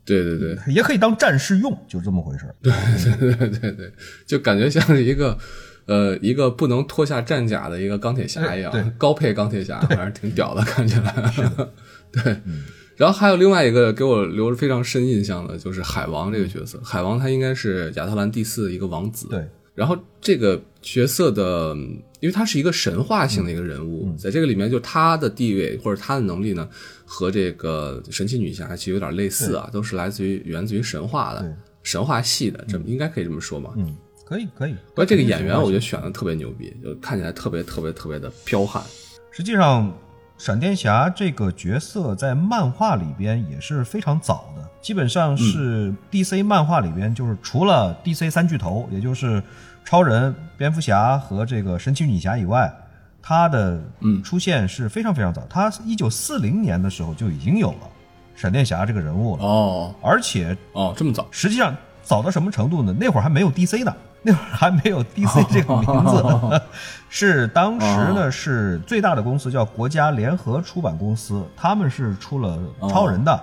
[0.05, 2.55] 对对对，也可以当战士用，就这么回事儿。
[2.61, 2.73] 对
[3.35, 3.93] 对对对，
[4.25, 5.37] 就感觉像是一个
[5.87, 11.13] 呃一个不能脱下战甲的一个钢铁侠一样高配钢铁侠，反正挺屌的，看起来。
[12.13, 12.41] 对，
[12.95, 16.79] 然后还有另外一个给我留着非常深印象的，就是海王这个角色。
[16.83, 19.27] 海王他应该是亚特兰蒂斯的一个王子。
[19.29, 19.45] 对。
[19.73, 21.75] 然后这个角色的，
[22.21, 26.65] 因为他是一个神话性的一个人物，在这个里面，就他的地位或者他的能力呢，
[27.03, 33.73] 和这个神奇女侠其实有点类似啊，都是来自于源自于神话的神话系的，这么应该可以这么说吧？
[33.75, 33.93] 嗯，
[34.25, 34.71] 可以可以。
[34.71, 38.81] 不过这个演员我觉得选的特别牛逼，就看起来特别特别特别的彪悍。
[39.31, 39.93] 实际上。
[40.37, 49.41] 闪电侠这个角色在漫画里边也是非常早的，基本上是 DC 漫画里边就是除了 DC 三巨头，也就是
[49.85, 52.71] 超人、蝙蝠侠和这个神奇女侠以外，
[53.21, 53.81] 他的
[54.23, 55.41] 出现是非常非常早。
[55.49, 57.89] 他一九四零年的时候就已经有了
[58.35, 62.93] 闪电侠这个人物了哦，而且哦这么早，实际上早到什么程度呢？
[62.99, 63.95] 那会儿还没有 DC 呢。
[64.25, 66.61] 那会儿还没有 DC 这个名字，
[67.07, 72.57] 是当时呢是最大的公司叫国家联合出版公司，他们是出了
[72.89, 73.39] 超人的，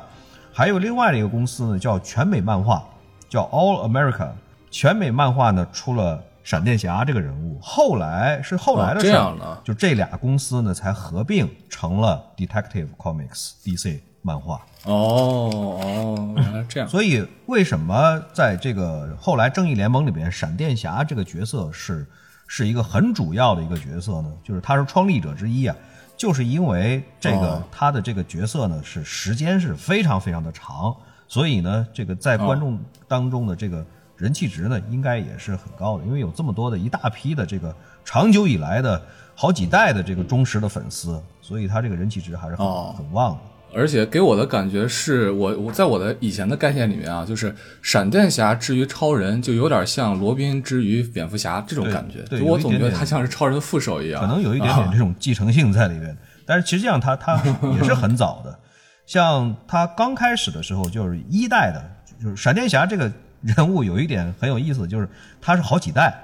[0.52, 2.82] 还有另外的一个公司呢叫全美漫画，
[3.28, 4.30] 叫 All America，
[4.70, 14.64] 全美漫画呢出了闪电侠这个人物，后来是后来的事儿，就这俩公司呢才合并成了 Detective Comics DC 漫画。
[14.84, 16.88] 哦哦，原来这样。
[16.88, 22.06] 所以为什么在这个后来正义联盟里边，闪电侠这个角色是
[22.46, 24.32] 是一个很主要的一个角色呢？
[24.42, 25.76] 就是他是创立者之一啊，
[26.16, 30.94] 就是因为这个他的这个角色呢是时间是非常非常的长，
[31.28, 33.84] 所以呢这个在观众当中的这个
[34.16, 39.00] 人气值呢应该也是很高的，因为有这么多的一大批的这个长久以来的
[39.34, 43.40] 好几代的这个忠实的粉丝，所以他这个人气值还是很很旺的。
[43.74, 52.20] 而且给我的感觉是我我在我的以前的概念里面啊，就是闪电侠之于超人，就有点像罗宾之于蝙蝠侠这种感觉。
[52.28, 54.20] 对，我总觉得他像是超人的副手一样。
[54.20, 57.42] 可能有一点点这种继承性在里面，但是实际上他他
[57.78, 58.58] 也是很早的。
[59.06, 61.82] 像他刚开始的时候就是一代的，
[62.22, 65.08] 就是闪电侠这个人物有一点很有意思，就是
[65.40, 66.14] 他是好几代，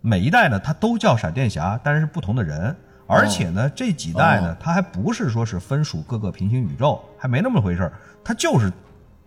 [0.00, 2.74] 每一代呢他都叫闪电侠，但是是不同的人。
[3.06, 7.92] 而且呢，这几代呢，它还不是说是分属各个平行宇宙，还没那么回事儿。
[8.24, 8.72] 它就是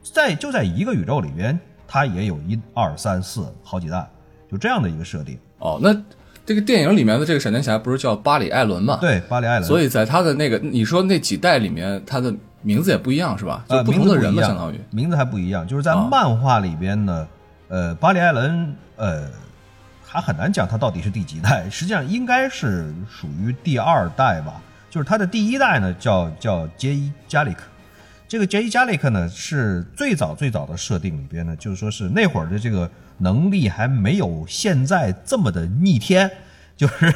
[0.04, 4.06] 在就在一个宇宙里边，它也有一二三四好几代，
[4.52, 5.40] 就这样的一个设定。
[5.60, 5.96] 哦，那
[6.46, 8.98] 这个电影里面的这个闪电侠不是叫巴里·艾伦吗？
[9.00, 9.64] 对，巴里·艾伦。
[9.68, 13.64] 所以在他的那个你说那几代里面，他的名字也不一样是吧？
[13.70, 15.66] 就不同的人嘛，相当于名字还不一样。
[15.66, 17.28] 就是在漫画里边呢，
[17.70, 19.28] 呃，巴里·艾伦，呃。
[20.12, 24.60] 他很难讲他到底是第几代， 实际上应该是属于第二代吧。
[24.90, 27.62] 就是他的第一代呢，叫叫杰伊加里克。
[28.28, 36.30] 这个杰伊加里克呢，是最早最早的设定里边呢，就是说是那会儿的这个能力还没有现在这么的逆天，
[36.76, 37.14] 就是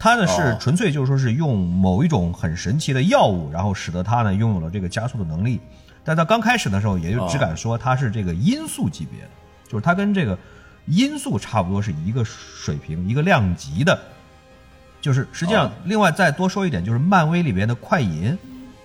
[0.00, 5.60] 他呢是纯粹就是说是用某一种很神奇的药物，然后使得他呢拥有了这个加速的能力。
[6.02, 9.30] 但他刚开始的时候，也就只敢说他是这个音速级别的，
[9.68, 10.36] 就是他跟这个。
[10.86, 13.98] 音速差不多是一个水平，一个量级的，
[15.00, 18.36] 就是实际上，另外再多说一点，就是漫威里边的快银，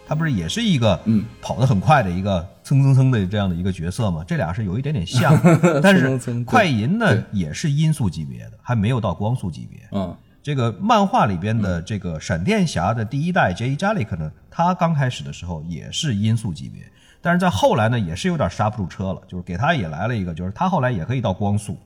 [0.07, 4.23] 他不是也是一个嗯跑得很快的一个蹭蹭蹭的这样的一个角色吗？
[4.27, 5.39] 这俩是有一点点像，
[5.81, 9.79] 但是快银呢也是音速级别的，还没有到光速级别。
[9.91, 16.83] 嗯，这个漫画里边的这个闪电侠的第一代杰伊加里克呢，他刚开始的时候也是音速级别，
[17.21, 21.77] 但是在后来呢也是有点刹不住车了，就是给他也来了一个，就是他后来也可以到光速。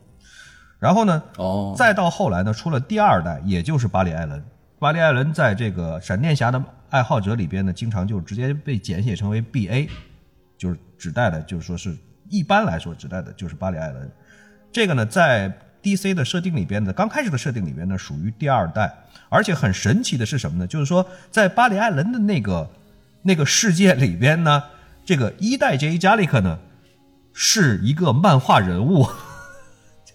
[0.81, 1.21] 然后呢？
[1.37, 4.43] 哦，再到后来呢，出了第二代，也就是巴里·艾伦。
[4.79, 9.87] 巴里·艾伦在这个闪电侠的爱好者里边呢，经常就直接被简写成为 B.A，
[10.57, 11.95] 就是指代的，就是说是
[12.29, 14.11] 一般来说指代的就是巴里·艾伦。
[14.71, 16.15] 这个呢，在 D.C.
[16.15, 18.91] 的设定里边呢，刚开始的设定里边呢，属于第二代。
[19.29, 20.65] 而且很神奇的是什么呢？
[20.65, 22.67] 就是说，在巴里·艾伦的那个
[23.21, 24.63] 那个世界里边呢，
[25.05, 26.57] 这个一代杰伊·加里克呢，
[27.33, 29.07] 是一个漫画人物。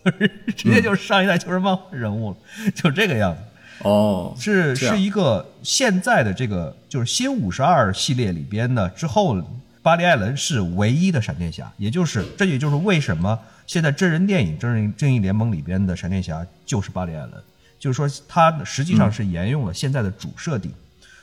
[0.07, 2.37] 就 是直接就是上一代就是漫画人物了，
[2.75, 3.41] 就这个样子。
[3.81, 9.37] 哦，是是一个现在的这个就是新五十二系列里边呢，之后
[9.83, 17.33] 巴里·艾伦是唯一的闪电侠，也就是这也就是为什么现在真人电影《正义正义联盟》里边的闪电侠就是巴里·艾伦，
[17.79, 20.73] 就是说他实际上是沿用了现在的主设定。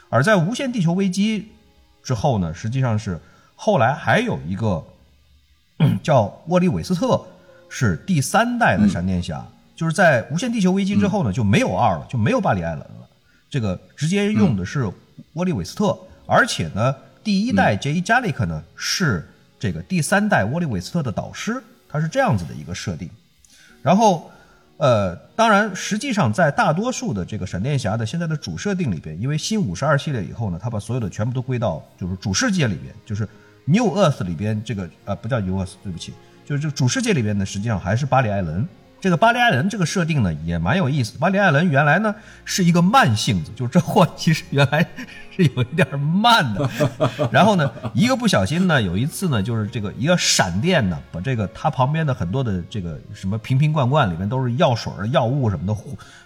[0.09, 1.47] 而在无限地球危机
[2.03, 3.19] 之后呢，实际上是
[3.55, 4.83] 后来还有一个
[6.03, 7.25] 叫沃利·韦斯特。
[7.75, 9.43] 是第三代的闪电侠，
[9.75, 13.07] 就是在无限地球危机之后呢，就没有二了，就没有巴里·艾伦了，
[13.49, 14.87] 这个直接用的是
[15.33, 19.27] 沃利·韦斯特，而且呢，第一代杰伊·加里克呢是
[19.59, 21.59] 这个第三代沃利·韦斯特的导师，
[21.89, 23.09] 他是这样子的一个设定。
[23.81, 24.29] 然后，
[24.77, 33.27] 呃，当然，实际上在大多数的这个闪电侠的现在的主设定里边，因为新五十二系列以后呢，他把所有的全部都归到就是主世界里边，就是
[33.65, 36.13] New Earth 里边这个呃不叫 New Earth，对不起，
[36.45, 38.67] 就是这个主世界里边呢，实际上还是巴里艾伦。
[38.99, 41.17] 这个巴里艾伦这个设定呢也蛮有意思。
[41.17, 44.79] 巴里艾伦原来呢是一个慢性子，就是这货 其实原来
[45.35, 46.69] 是有一点慢的。
[47.29, 55.77] 然后呢，一个不小心呢，有一次呢，就是这个一个闪电呢，把这个他旁边的很多的这个什么瓶瓶罐罐里面都是药水、药物什么的，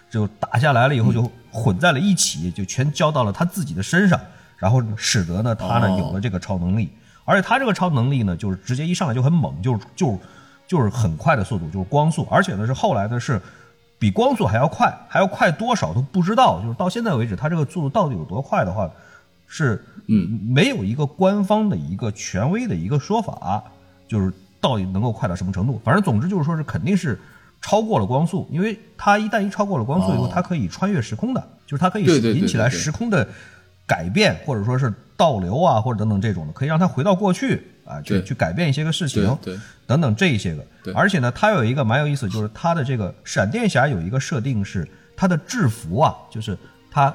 [0.08, 4.20] 就打下来了以后就混在了一起，就全浇到了他自己的身上，
[4.56, 6.88] 然后使得呢他呢有了这个超能力。
[7.28, 10.18] 而且他这个超能力呢，就是直接一上来就很猛，就是就。
[10.68, 13.40] 就是很快的速度，就是光速，而且呢是后来的是
[13.98, 16.60] 比光速还要快，还要快多少都不知道。
[16.60, 18.86] 就是到现在为止，它这个速度到底有多快的话，
[19.46, 23.64] 是嗯没有一个官方的一个权威的一个说法，
[24.06, 25.80] 就是到底能够快到什么程度。
[25.82, 27.18] 反正总之就是说是肯定是
[27.62, 33.26] 超过了光速，因为它一旦一超过了光速以后，它可以穿越时空的，就是它可以引起来时空的
[33.88, 37.66] 改变，或者说是倒流啊，或者等等这种的，可以让他回到过去。
[37.88, 46.54] 啊，去去改变一些个事情，对，等等这一些个，对，而且呢，它有一个蛮有意思，就是它的这个闪电侠有一个设定是，他的制服啊，就是
[46.90, 47.10] 他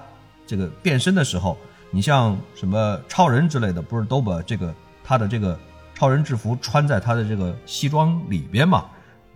[0.48, 1.56] 这个变身的时候，
[1.92, 5.56] 你像什么超人之类的，不是都把这个他的这个
[5.94, 8.86] 超人制服穿在他的这个西装里边嘛？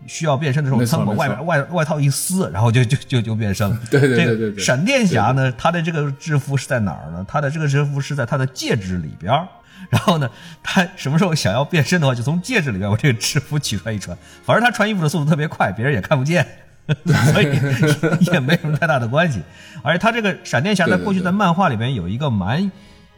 [0.06, 3.80] 需要变身的时候，他把外面外外套一撕，然后就就就就变身了。
[3.90, 4.64] 对对对对对。
[4.64, 7.26] 闪电侠呢，他的这个制服是在哪儿呢？
[7.28, 9.34] 他的这个制服是在他的戒指里边。
[9.90, 10.30] 然后呢，
[10.64, 14.18] 他什么时候想要变身的话，就从戒指里边 把这个制服取出来一穿。
[14.44, 16.46] 反正他穿衣服的速度特别快，别人也看不见，
[17.32, 17.48] 所以
[18.32, 19.42] 也没什么太大的关系。
[19.84, 22.70] 而且他这个闪电侠在过去在漫画里面有一个蛮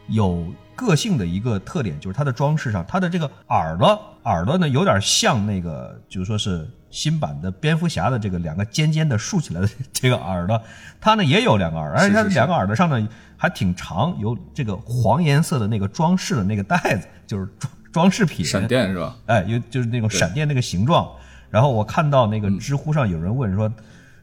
[0.08, 0.46] 有
[0.80, 10.60] 个性的一个特点，就是它的装饰上，它的这个耳朵耳朵呢有点像那个，就是说是新版的蝙蝠侠的这个两个尖尖的竖起来的这个耳朵，
[11.00, 13.08] 它呢也有两个耳，而且它两个耳朵上呢。
[13.42, 18.44] 还挺长，有这个黄颜色的那个装饰的那个袋子，就是装装饰品。
[18.44, 19.16] 闪电是吧？
[19.24, 21.10] 哎，有就是那种闪电那个形状。
[21.48, 23.72] 然后我看到那个知乎上有人问说，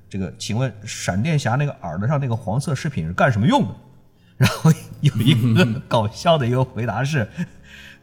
[0.07, 3.69] 这个请问闪电侠那个耳朵上那个黄色饰品是干什么用的？
[4.37, 4.71] 然后
[5.01, 7.27] 有一个搞笑的一个回答是，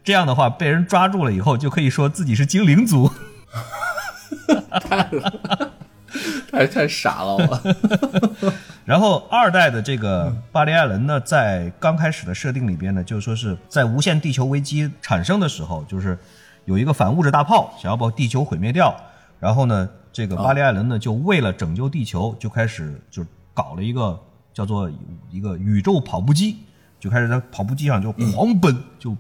[0.03, 3.11] 这样的话被人抓住了以后就可以说自己是精灵族。
[6.51, 8.53] 太太傻了我。
[8.85, 16.17] 然后二代的这个巴里艾伦呢，在刚开始的设定里边呢，就说是在无限地球危机产生的时候，就是
[16.67, 18.95] 有一个反物质大炮想要把地球毁灭掉。
[19.41, 24.21] 然后呢，这个巴里艾伦呢，就为了拯救地球，就开始就搞了一个
[24.55, 24.91] 叫做
[25.31, 26.57] 一个宇宙跑步机，
[26.99, 29.15] 就开始在跑步机上就狂奔，就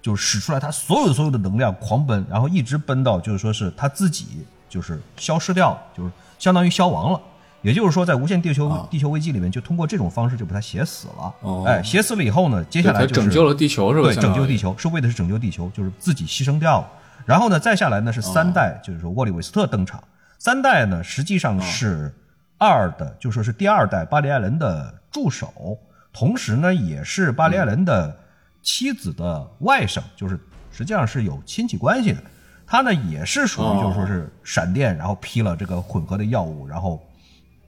[0.00, 7.20] 就使出来他所有所有的能量狂奔，然后一直奔到就是说是他自己就是消失掉，就是相当于消亡了。
[7.62, 11.64] 也就是说，在无限地球地球危机里面，就通过这种方式就把他写死了。
[11.66, 14.06] 哎，写死了以后呢，接下来就是拯救了地球，是吧？
[14.06, 16.88] 对，拯救地球是为的是拯救地球，就是自己牺牲掉了。
[17.24, 20.00] 然后呢，再下来呢是三代，就是说沃利韦斯特登场。
[20.38, 22.14] 三代呢实际上是
[22.58, 25.78] 二的，就说是第二代巴里艾伦的助手，
[26.12, 28.16] 同时呢也是巴里艾伦的
[28.62, 30.38] 妻子的外甥，就是
[30.70, 32.22] 实际上是有亲戚关系的。
[32.66, 37.02] 他呢也是属于就是说是闪电，然后披了这个混合的药物，然后。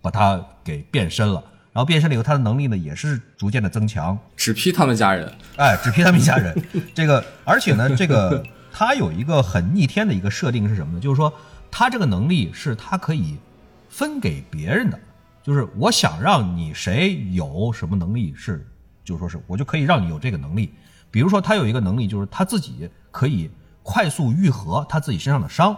[0.00, 4.16] 把他给变身了，然后变身了以后，他的能力呢也是逐渐的增强。
[4.36, 6.54] 只批他们家人，哎，只批他们一家人。
[6.94, 11.00] 这个，而且呢，这个他有一个很逆天的一个设定是什么呢？
[11.00, 11.30] 就是说，
[11.68, 13.36] 他这个能力是他可以
[13.88, 14.98] 分给别人的，
[15.42, 18.66] 就是我想让你谁有什么能力，是
[19.04, 20.72] 就说是我就可以让你有这个能力。
[21.10, 23.50] 比如说，他有一个能力，就是他自己可以
[23.82, 25.76] 快速愈合他自己身上的伤。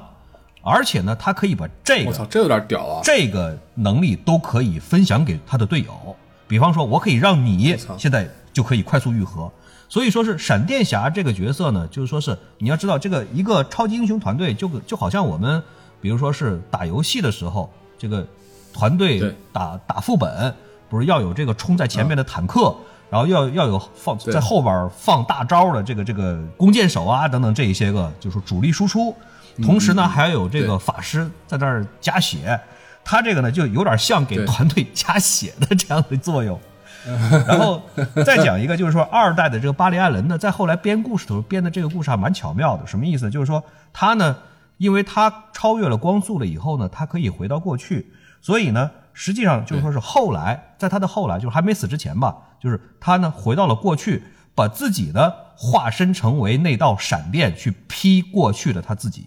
[0.63, 3.01] 而且呢，他可以把这个，我操，这有点屌啊！
[3.03, 6.15] 这个能力都可以分享给他的队友。
[6.47, 9.51] 比方说，我可以让你现在就可以快速愈合。
[9.89, 15.63] 所以说是闪电侠这个角色呢，就是说是你要知道，这个一个超级英雄团队就就好像我们，
[16.01, 18.27] 比如说是打游戏的时候，这个
[18.73, 19.21] 团队
[19.53, 20.55] 打打副本，
[20.89, 22.75] 不是要有这个冲在前面的坦克，
[23.11, 29.15] 然后要要有放在后边放大招的这个这个弓箭手啊等等这一些个，就是主力输出。
[29.63, 32.59] 同时呢，还有这个法师在那儿加血，
[33.05, 36.59] 他这个呢就有点像给团队加血的这样的作用。
[37.47, 37.83] 然后
[38.27, 42.87] 再讲一个，就是说二代的这个巴里艾伦呢，在后来编故事的时候编的这个故事还蛮巧妙的。
[42.87, 43.31] 什么意思？
[43.31, 44.37] 就是说他呢，
[44.81, 48.11] 因为他超越了光速了以后呢，他可以回到过去，
[48.41, 54.23] 所以呢，实际上就是说是后来，在他的后来，就是还没死之前吧，就是他呢回到了过去，
[54.55, 59.27] 把自己呢化身成为那道闪电去劈过去的他自己。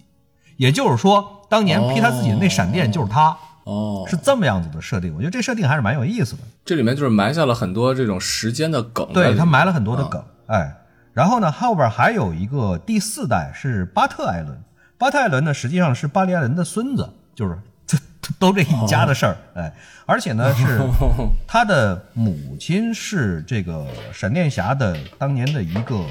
[0.56, 5.14] 也就是说，当年劈他自己的那闪电就是他，哦，是这么样子的设定。
[5.14, 6.42] 我觉得这设定还是蛮有意思的。
[6.64, 10.20] 这里面就是埋下了很多这种时间的梗，对他埋了很多的梗。
[10.48, 10.74] 哎，
[11.12, 14.60] 然后呢，后边还有一个第四代是巴特艾伦，
[15.04, 17.98] 巴泰伦呢实际上是巴利艾伦的孙子，就是 这
[18.38, 19.70] 都这一家的事儿，哎，
[20.06, 20.80] 而且呢是
[21.46, 26.02] 他的母亲是这个闪电侠的当年的一个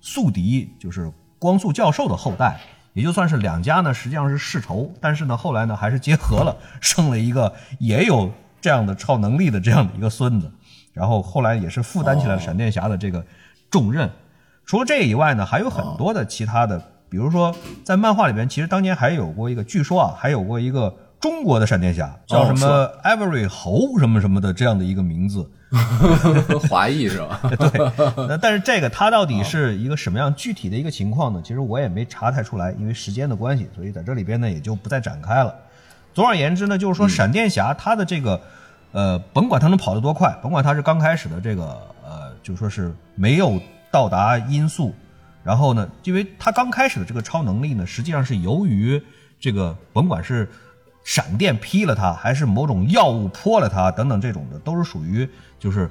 [0.00, 2.58] 宿敌，就是光速教授的后代，
[2.92, 10.50] 也就算是两家呢实际上是世仇，但是呢后来呢还是结合了，生了一个也有这样的超能力的这样的一个孙子，
[10.92, 13.24] 然后后来也是负担起了闪电侠的这个
[13.70, 14.10] 重任。
[14.66, 16.80] 除了这以外呢，还有很多的其他的，
[17.10, 25.50] 比如说在漫画里边，其实当年还有过一个，据说啊，还有过一个中国的闪电侠，叫什么 Every 猴什么什么的这样的一个名字。
[26.68, 27.40] 华裔是吧？
[27.58, 27.92] 对，
[28.28, 31.40] 那但是这个他到底是一个什么样具体的一个情况呢？
[31.44, 35.54] 其实我也没查太出来，因为时间的关系，所以在这里边呢也就不再展开了。
[36.14, 38.40] 总而言之呢，就是说闪电侠他的这个，
[38.92, 41.62] 呃，甭管他能跑得多快，甭管他是刚开始的这个，
[42.04, 43.60] 呃，就说是没有。
[43.92, 44.94] 到达音速，
[45.50, 49.02] 然后呢，因为他刚开始的这个超能力呢，实际上是由于
[49.40, 50.48] 这个甭管是
[51.02, 55.28] 闪电劈了他，还是某种药物泼了他等等这种的，都是属于
[55.58, 55.90] 就是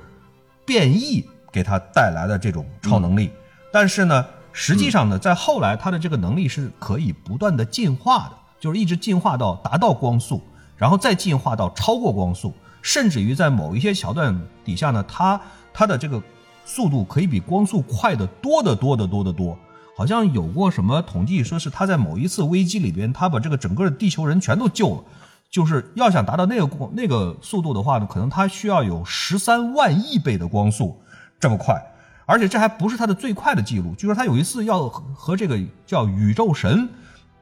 [0.66, 3.32] 变异给他带来的这种超能力。
[3.70, 10.42] 但是呢，实际上呢，在后来他的这个能力是可以不断的进化的，就是一直进化到达到光速，
[10.78, 15.42] 然后再进化到超过光速，甚至于在某一些桥段底下呢，他
[15.74, 16.24] 他的这个。
[16.70, 19.58] 速度可以比光速快得多得多得多得多，
[19.98, 25.04] 好像有过什么统计，说是他在某一次危机里边，他把这个整个的地球人全都救了。
[25.50, 30.96] 就是要想达到那个那个速度的话呢，可能他需要有十三万亿倍的光速
[31.40, 31.84] 这么快，
[32.28, 33.96] 而且这还不是他的最快的记录。
[33.98, 36.88] 据说他有一次要和这个叫宇宙神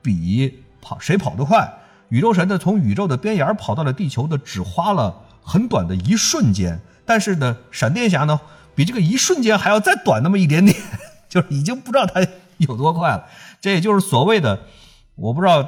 [0.01, 1.69] 比跑谁跑得快，
[2.07, 5.13] 宇宙神呢从宇宙的边沿跑到了地球的只花了
[5.43, 8.39] 很短的一瞬间，但是呢，闪电侠呢。
[8.77, 10.77] 比这个一瞬间还要再短那么一点点，
[11.27, 12.21] 就是已经不知道它
[12.57, 13.25] 有多快了。
[13.59, 14.67] 这也就是所谓的，
[15.15, 15.67] 我不知道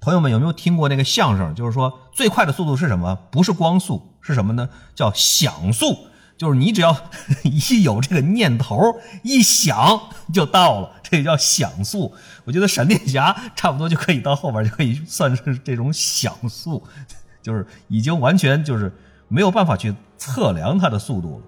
[0.00, 3.18] 朋友们有没有听过那个相声，就是说最快的速度是什么？
[3.32, 4.68] 不是光速，是什么呢？
[4.94, 6.06] 叫想速，
[6.38, 6.96] 就是你只要
[7.42, 8.78] 一有这个念头，
[9.24, 10.00] 一想
[10.32, 12.14] 就到了，这叫想速。
[12.44, 16.80] 我觉得闪电侠差不多就可以到后边就可以算是这种想速，
[17.42, 18.92] 就是已经完全就是
[19.26, 21.44] 没有办法去测量它的速度了。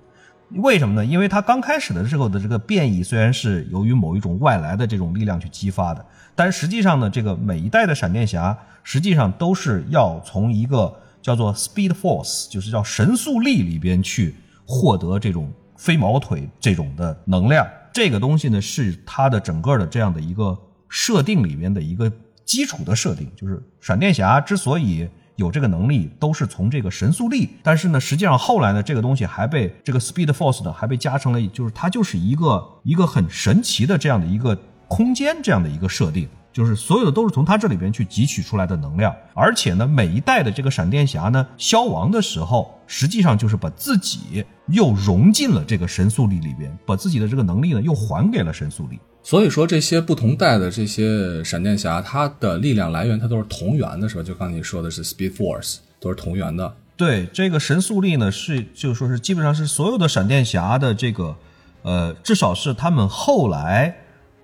[0.50, 1.04] 为什么呢？
[1.04, 17.66] 因为它刚开始的时候的这个变异虽然是由于某一种外来的这种力量去激发的，但实际上呢，这个每一代的闪电侠实际上都是要从一个叫做 Speed Force，就是叫神速力里边去获得这种飞毛腿这种的能量。
[17.92, 20.56] 这个东西呢，是它的整个的这样的一个
[20.88, 22.10] 设定里面的一个
[22.44, 25.08] 基础的设定，就是闪电侠之所以。
[25.36, 34.58] 有这个能力都是从这个神速力，但是呢，实际上后来呢，这个东西还被这个 Speed Force 呢，还被加成了，就是它就是一个一个很神奇的这样的一个
[34.88, 48.98] 空间这样的一个设定，就是所有的都是从它这里边去汲取出来的能量，而且呢，每一代的这个闪电侠呢，消亡的时候，实际上就是把自己又融进了这个神速力里边，把自己的这个能力呢又还给了神速力。
[49.28, 54.22] 所以说，这些不同代的这些闪电侠，它的力量来源它都是同源的，是吧？
[54.22, 56.76] 就刚才你说的是 Speed Force，都是同源的。
[56.96, 61.34] 对，这个神速力呢，是就说是基本上是所有的闪电侠的这个，
[61.82, 63.92] 呃，至少是他们后来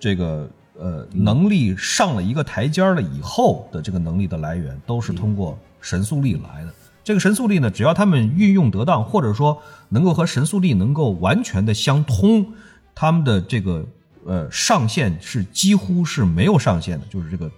[0.01, 6.73] 这个呃能力上了一个台阶了以后的这个能力的来源，都是通过神速力来的。
[7.05, 12.47] 这个神速力呢，只要他们运用得当，或者说能够和神速力能够完全的相通，
[12.93, 13.85] 他们的这个。
[14.25, 17.51] 呃，上限是几乎是没有上限的，就是这个，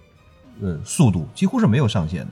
[0.60, 2.28] 呃，速度几乎是没有上限的。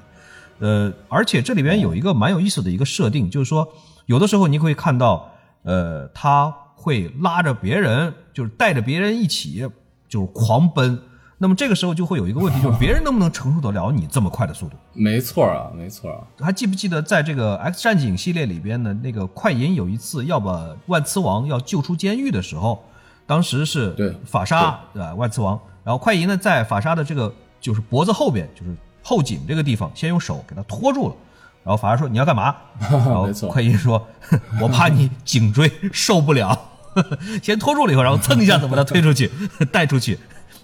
[0.60, 3.68] 呃，而且这里边有一个蛮有意思的一个设定，就是说，
[4.06, 5.30] 有的时候你会看到，
[5.62, 9.68] 呃，他会拉着别人，就是带着别人一起，
[10.08, 10.98] 就是狂奔。
[11.38, 14.76] 那么这个时候就会有一个问题，就是别人能不能承受得了你这么快的速度？
[14.94, 16.22] 没错啊，没错啊。
[16.38, 22.84] 还记不记得在这个 X 战警系列里边的那个快银有一次要把万磁王要救出监狱的时候？
[23.26, 25.14] 当时是对法沙对吧？
[25.14, 31.14] 万磁王，然后快银呢在法沙的这个就是脖子后边，就是后颈这个地方，先用手给他拖住了。
[31.62, 34.06] 然后法沙说：“你要干嘛？” 然后快银说
[34.60, 36.58] ：“我怕你颈椎受不了。
[37.42, 39.30] ”先拖住了以后，然后蹭一下子把他推出去，
[39.72, 40.18] 带出去。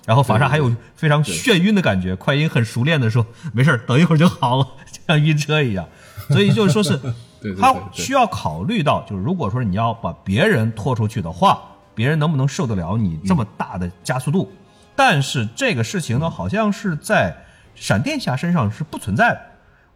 [0.05, 5.87] 然后法沙还有非常眩晕的感觉，快银很熟练的说：“没事等一会儿就好了，就像晕车一样。”
[6.29, 7.01] 所以就是说是，
[7.59, 11.63] 他需要考虑到，就是如果说你要把别人拖出去的话。
[12.01, 14.51] 别人能不能受得了你这么大的加速度？
[14.97, 17.37] 但是这个事情呢，好像是在
[17.75, 19.41] 闪电侠身上是不存在的。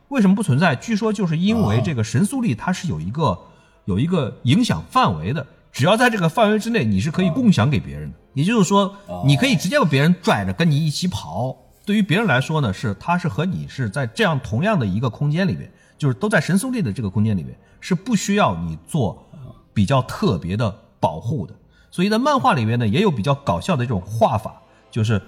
[0.08, 0.76] 为什么不存在？
[0.76, 3.38] 据说就是因为这个神速力它是有一个
[3.86, 8.18] 有一个影响范围的，只要在这个范围之内，你是可以共享给别人的。
[8.34, 8.94] 也就是说，
[9.24, 11.56] 你可以直接把别人拽着跟你一起跑。
[11.86, 19.26] 对于别人来说呢，是他是和你是在这样同样的一个空间里面，就是都在神速力的这个空间里面，是不需要你做
[19.72, 21.54] 比较特别的保护的。
[21.94, 25.22] 所以在漫画里面呢，也有比较搞笑的这种画法，就是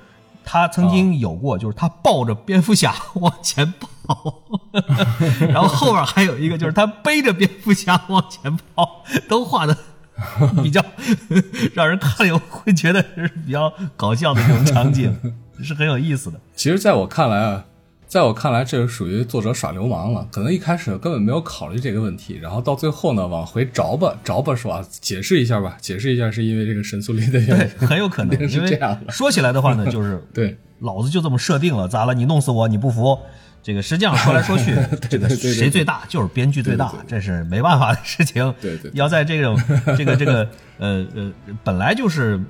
[0.44, 3.72] 他曾经有过，就是他抱着蝙蝠侠 往前
[4.04, 4.42] 跑，
[5.48, 9.78] 然后后边还有一个就是他背着蝙蝠侠往前跑，都画的
[10.60, 10.84] 比较
[11.72, 15.16] 让人看了以后会觉得是比较搞笑的这种场景，
[15.62, 16.40] 是很有意思的。
[16.56, 17.64] 其实，在我看来啊，
[18.16, 20.26] 在我看来，这是属于作者耍流氓了。
[20.32, 29.12] 可能一开始根本没有考虑这个问题，然后到最后呢，往回找吧找吧说啊，解释一下吧，解释一下是因为这个神速力的原因，对， 很有可能是这样的。
[29.12, 32.14] 说起来的话呢， 就是对，老子就这么设定了，咋了？
[32.14, 33.18] 你弄死我，你不服？
[33.62, 34.74] 这个实际上说来说去，
[35.10, 38.54] 这个谁最大就是编剧最大，这是没办法的事情。
[38.62, 39.60] 对对，要在这种
[39.94, 40.48] 这个这个
[40.78, 41.30] 呃呃
[41.62, 42.40] 本来就是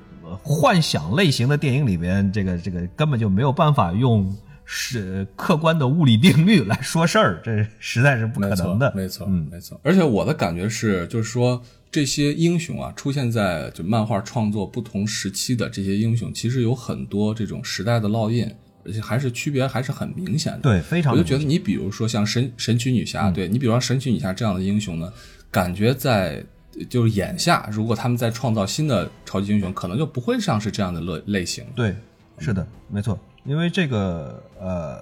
[0.41, 4.33] 幻想类型的电影里边，这个这个根本就没有办法用
[4.69, 8.93] 是客观的物理定律来说事儿，这实在是不可能的。
[8.93, 9.79] 没错，嗯，没错。
[9.81, 11.59] 而且我的感觉是，就是说
[11.89, 18.47] 这些英雄啊，出现在就漫画创作不同时期的这些英雄，其实有很多这种时代的烙印。
[18.85, 21.11] 而且还是区别还是很明显的，对，非常。
[21.11, 25.11] 我就觉得你比如说像神神奇女侠，对你比如说神奇女侠这样的英雄呢，
[25.51, 26.41] 感觉在
[26.89, 31.65] 就是眼下，如果他们在创造新的超级英雄，可能就不会像是这样的类类型。
[31.75, 31.93] 对，
[32.39, 33.19] 是的，没错。
[33.47, 35.01] 因为这个呃，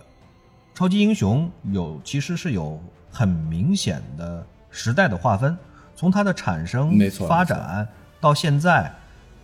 [0.76, 2.80] 超级英雄有其实是有
[3.12, 5.58] 很明显的时代的划分，
[5.96, 6.96] 从它的产生、
[7.28, 7.88] 发展
[8.22, 8.94] 到现在，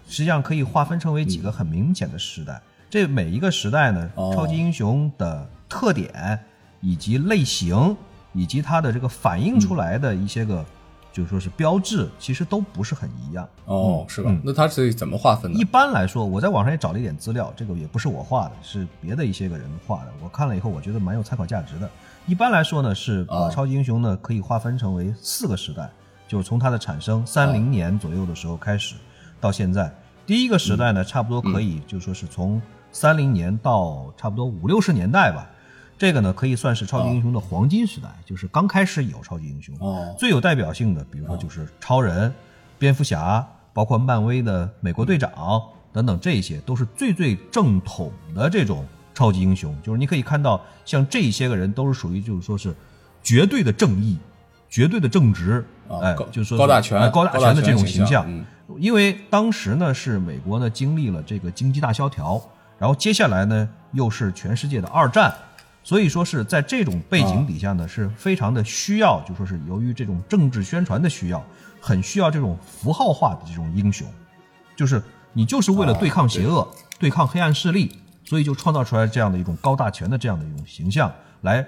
[0.07, 2.61] 实际上可以划分成为几个很明显的时代。
[2.91, 6.39] 这每一个时代呢，超级英雄的特点
[6.79, 7.97] 以及类型，
[8.33, 10.63] 以及它的这个反映出来的一些个，
[11.11, 13.47] 就说是标志，其实都不是很一样。
[13.65, 14.35] 哦，是吧？
[14.43, 15.59] 那它是怎么划分的？
[15.59, 20.11] 一般来说，我在网上也找了一点资料，这个也不是我画的，是别的一些个人画的。
[20.23, 21.89] 我看了以后，我觉得蛮有参考价值的。
[22.27, 25.89] 一般来说呢，是把超级英雄呢可以划分成为四个时代，
[26.27, 28.95] 就是从它的产生三零年左右的时候开始，
[29.39, 29.93] 到现在。
[30.25, 35.49] 第一个时代呢，差不多可以就说是从三零年到差不多五六十年代吧，
[36.01, 39.75] 这个呢可以算是超级英雄的黄金时代，就是刚开始有超级英雄。
[39.79, 42.33] 哦，最有代表性的，比如说就是超人、
[42.79, 45.61] 蝙蝠侠，包括漫威的美国队长
[45.93, 48.83] 等等，这些都是最最正统的这种
[49.13, 49.79] 超级英雄。
[49.83, 52.75] 就是你可以看到，像这些个人都是属于就是说是
[53.21, 54.17] 绝对的正义、
[54.71, 55.63] 绝对的正直，
[56.01, 58.25] 哎，就是说高大全、高大全的这种形象。
[58.79, 62.41] 因为当时呢是美国呢经历了这个经济大萧条。
[62.79, 65.31] 然后接下来呢，又是全世界的二战，
[65.83, 71.43] 所以说是在这种背景底下呢，是非常的需要，就说是由于这种政治宣传的需要，
[71.79, 74.07] 很需要这种符号化的这种英雄，
[74.75, 75.01] 就是
[75.33, 76.67] 你就是为了对抗邪恶、
[76.99, 77.91] 对抗黑暗势力，
[78.23, 81.11] 所以就创造出来这样的一种高大全的这样的一种形象，
[81.41, 81.65] 来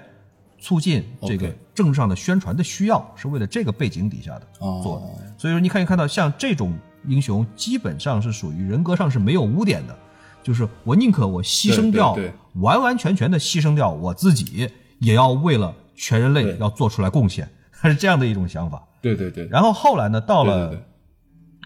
[0.60, 4.46] 促进这个政治上的宣传的需要，是为了这个背景底下的
[4.80, 5.24] 做的。
[5.36, 6.72] 所以说你可以看到，像这种
[7.06, 9.98] 英雄，基本上是属于人格上是没有污点的。
[10.44, 12.16] 就是我宁可我牺牲掉，
[12.60, 14.68] 完完全全的牺牲掉我自己，
[14.98, 18.86] 也要为了全人类要做出来贡献，他 是这样的一种想法。
[19.00, 19.48] 对对对。
[19.48, 20.78] 然后后来呢，到了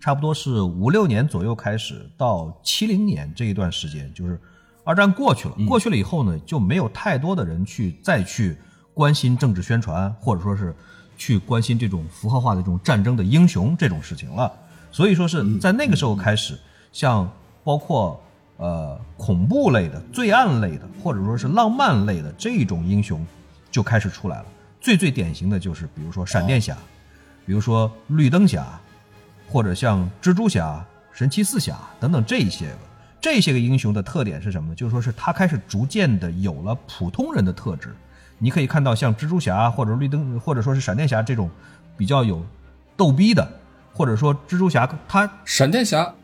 [0.00, 4.40] 差不多是五六年左右开始，到七零年这一段时间，就是
[4.84, 8.56] 二战过去了，过去了以后呢，就没有太多的人去再去
[8.94, 10.72] 关心政治宣传，或者说是
[11.16, 14.52] 去关心这种符号化的这种战争的英雄这种事情了。
[14.92, 16.56] 所以说是在那个时候开始，
[16.92, 17.28] 像
[17.64, 18.22] 包括。
[18.58, 23.26] 呃，恐怖类的、罪案类的，或者说是浪漫类的这种英雄，
[23.70, 24.46] 就开始出来了。
[24.80, 26.76] 最最典型的就是，比如说闪电侠，
[27.46, 28.66] 比如说绿灯侠，
[29.48, 32.78] 或者像蜘蛛侠、神奇四侠等等这些个。
[33.20, 34.74] 这些个英雄的特点是什么呢？
[34.76, 37.92] 就是说是他开始逐渐的有了普通人的特质。
[38.38, 41.50] 你可以看到像蜘蛛侠或者绿灯，或者说是闪电侠这种
[41.96, 42.40] 比较有
[42.96, 43.48] 逗逼的，
[43.92, 46.14] 或者说蜘蛛侠他闪电侠。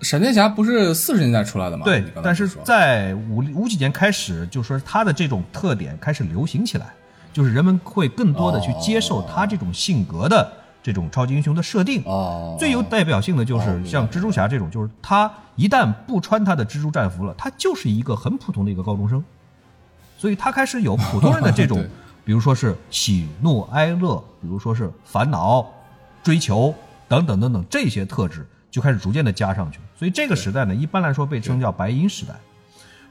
[0.00, 1.84] 闪电侠不是四十年代出来的吗？
[1.84, 6.94] 对，但是在五五几年开始，就说他的这种特点开始流行起来，
[7.32, 12.00] 就是人们会更多的去接受他这种性格的这种超级英雄的设定。
[12.04, 19.24] 哦，最有代表性的就是像蜘蛛侠这种，就是他一旦不穿他的蜘蛛战服了，他就是一个很普通的一个高中生，
[20.16, 21.84] 所以他开始有普通人的这种，
[22.24, 25.66] 比如说是喜怒哀乐，比如说是烦恼、
[26.22, 26.72] 追求
[27.08, 28.46] 等等等等这些特质。
[28.70, 32.34] 就开始逐渐的加上去，所以这个时代呢，一般来说被称叫白银时代。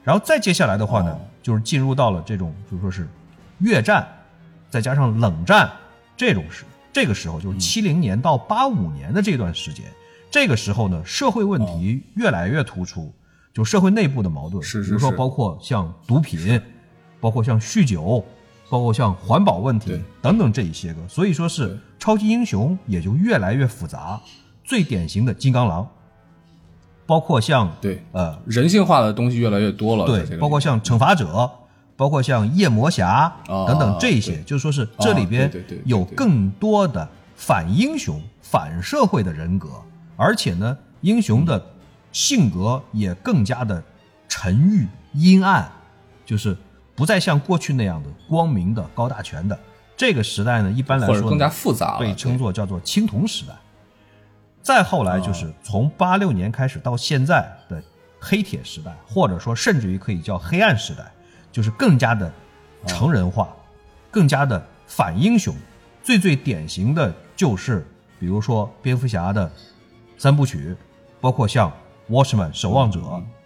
[0.02, 3.06] 然后再接下来的话呢，就是进入到了这种，就是说是
[3.58, 4.08] 越战，
[4.70, 5.70] 再加上冷战
[6.16, 9.84] 这种时这个时候就是七零年到八五年的这段时间，
[10.30, 13.12] 这个时候呢，社会问题越来越突出，
[13.52, 16.58] 就社会内部的矛盾，是是比如说包括像毒品，
[17.20, 18.24] 包括像酗酒，
[18.70, 24.18] 包括像环保问题等等这一些个，所以说是超级英雄也就越来越复杂。
[24.64, 25.86] 最典型的金刚狼，
[27.08, 31.50] 包括像对呃人性化的东西越来越多了，对，包括像惩罚者，
[31.96, 35.50] 包括像夜魔侠哦等等这些，对就是说是这里边
[35.86, 39.68] 有更多的反英雄、反社会的人格，
[40.16, 41.64] 而且呢，英雄的
[42.12, 43.82] 性格也更加的
[44.28, 45.66] 沉郁、阴暗，
[46.26, 46.54] 就是
[46.94, 49.58] 不再像过去那样的光明的、高大全的。
[49.96, 53.54] 这个时代呢，一般来说更加复杂了，被称作叫做青铜时代。
[54.68, 57.82] 再后来就是从八六年开始到现在的
[58.20, 61.10] 黑铁时代，或者说甚至于可以叫黑暗时代，
[61.50, 62.30] 就是更加的
[62.86, 63.48] 成人化，
[64.10, 65.54] 更加的反英雄。
[66.02, 67.82] 最最典型的就是，
[68.20, 69.50] 比如说蝙蝠侠的
[70.18, 70.76] 三部曲，
[71.18, 71.72] 包括像
[72.10, 73.00] Watchman 守望者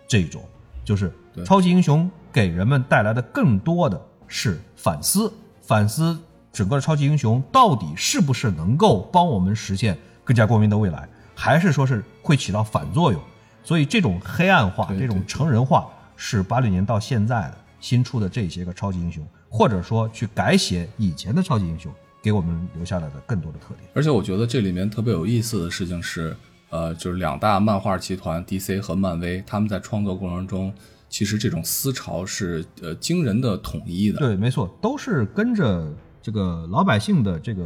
[0.09, 0.43] 这种，
[0.85, 1.14] 就是
[1.47, 6.18] 超级英雄给人们带来的更多的是反思，反思
[6.53, 13.20] 整个的超级英雄到底是不是能够帮我们实现更加光明的未来，还是说是会起到反作用？
[13.64, 23.89] 所以这种黑暗化、这种成人化是八六年到现在的新出的这些个超级英雄，或者说去改写以前的超级英雄，给我们留下来的更多的特点。
[23.95, 26.37] 而且我觉得这里面特别有意思的事情是，
[26.70, 30.74] 呃，就是两大漫画集团 DC 和漫威，他们在创作过程中，
[31.09, 34.18] 其实这种思潮是呃惊人的统一的。
[34.18, 35.89] 对，没错，都是跟着
[36.20, 37.62] 这个老百姓的这个，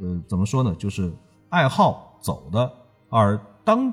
[0.00, 1.12] 呃，怎么说呢，就是
[1.50, 2.70] 爱好走的。
[3.10, 3.92] 而当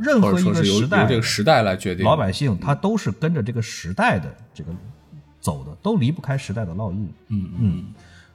[0.00, 2.04] 任何一个时代由这个时代来决定。
[2.04, 4.70] 老百姓他都是跟着这个时代的这个
[5.40, 7.12] 走的，都离不开时代的烙印。
[7.28, 7.84] 嗯嗯，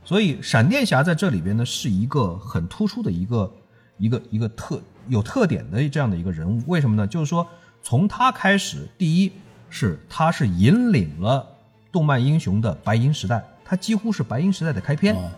[0.03, 3.51] 所以闪电侠在这里边呢是一个很突出的一个
[3.97, 6.61] 一个一个特有特点的这样的一个人物。
[6.67, 7.05] 为什么呢？
[7.07, 7.45] 就是说
[7.81, 9.31] 从他开始，第一
[9.69, 11.45] 是他是引领了
[11.91, 15.15] 动漫英雄的白银时代，他几乎是白银时代的开篇。
[15.15, 15.31] 哦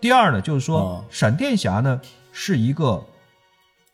[0.00, 1.98] 第二呢，就是说、哦闪电侠呢
[2.30, 3.02] 是一个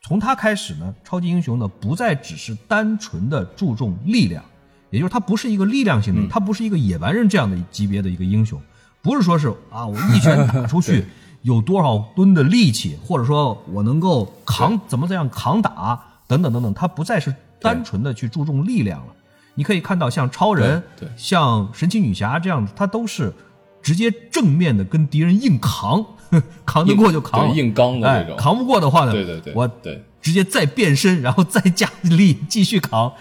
[0.01, 4.43] 从他开始呢，超级英雄呢不再只是单纯的注重力量，
[4.89, 8.59] 也就是他不是一个力量型的，他不是一个野蛮人这样的级别的一个英雄，
[9.01, 11.05] 不是说是啊我一拳打出去
[11.43, 19.13] 有多少吨的力气，或者说我能够扛怎么怎样扛打等等等等，他不再是单纯的去注重力量了。
[19.53, 20.81] 你可以看到像超人、
[21.17, 23.33] 像神奇女侠这样的，他都是
[23.81, 26.03] 直接正面的跟敌人硬扛，
[26.65, 33.11] 扛得过就扛，对硬刚的那种哎，扛不过的话呢，对对对我对直接再变身， 然后再加力继续扛。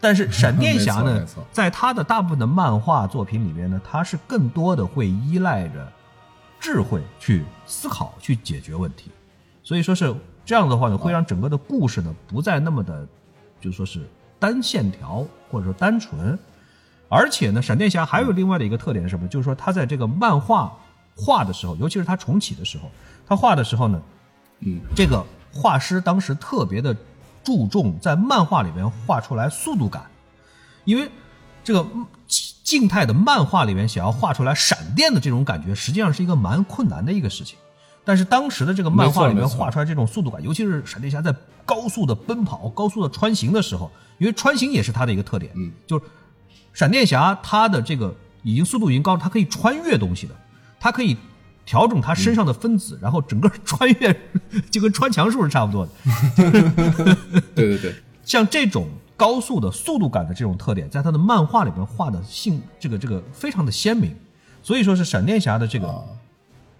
[0.00, 5.92] 但是 闪电侠呢，在他的大部分的漫画作品里面呢，他是更多的会依赖着
[6.60, 9.10] 智慧去思考、去解决问题。
[9.62, 13.06] 所以说是这样的话呢，会让整个的故事呢不再那么的，
[13.60, 14.00] 就说是
[14.40, 16.36] 单线条或者说单纯。
[17.08, 19.28] 而且呢，闪电侠还有另外的一个特点是什么？
[19.28, 20.76] 就是说他在这个漫画
[21.16, 22.90] 画的时候，尤其是他重启的时候，
[23.26, 24.02] 他画的时候呢，
[24.60, 26.96] 嗯，这个画师当时特别的
[27.44, 30.06] 注重在漫画里面画出来速度感，
[30.84, 31.10] 因为
[31.64, 32.06] 这个嗯
[32.64, 37.58] 静态的漫画里面想要画出来闪电的这种感觉，实际上是一个蛮困难的一个事情。
[38.04, 41.32] 但是当时的这个漫画里面画出来这种速度感，尤其是闪电侠在
[41.64, 43.88] 高速的奔跑、高速的穿行的时候，
[44.18, 46.04] 因为穿行也是他的一个特点，嗯，就是
[46.72, 50.34] 闪电侠他的这个已经速度已经高，他可以穿越东西的，
[50.82, 51.16] 他可以
[51.64, 54.20] 调整他身上的分子，然后整个穿越
[54.68, 55.92] 就跟穿墙术是差不多的。
[57.54, 64.12] 对对对，像这种高速的速度感的这种特点，在他的漫画里面画的性这个这个非常的鲜明，
[64.60, 66.02] 所以说是闪电侠的这个、啊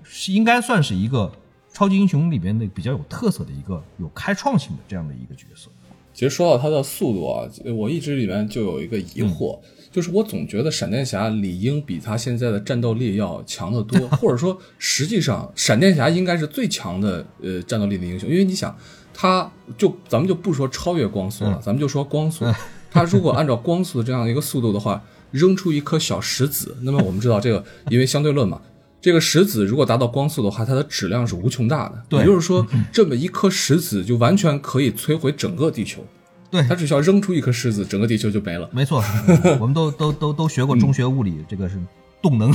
[0.04, 1.30] 是应该算是一个
[1.72, 5.70] 超级英雄里边的比较有特色的一个有开创性的这样的一个角色。
[6.14, 9.58] 其实说到他的速度啊，我一直里面就有一个疑惑，
[9.90, 18.76] 就是我总觉得闪电侠理应比他现在的战斗力要强得多， 或者说实际上闪电侠应该是最强的呃战斗力的英雄，因为你想，
[19.14, 22.44] 他就咱们就不说超越光速了，咱们就说光速，
[22.90, 28.60] 他如果按照光速的这样一个速度的话，扔出一颗小石子，那么我们知道这个因为相对论嘛。
[29.02, 32.02] 这个石子如果达到光速的话，它的质量是无穷大的。
[32.08, 36.02] 对也就是说，这么一颗石子就完全可以摧毁整个地球。
[36.50, 38.68] 对它只需要扔出一颗石子，整个地球就没了。
[38.72, 39.02] 没错，
[39.58, 41.76] 我们都都都都学过中学物理，这个是
[42.22, 42.54] 动能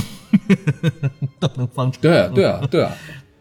[1.38, 2.00] 动能方程。
[2.00, 2.92] 对啊，对啊，对啊，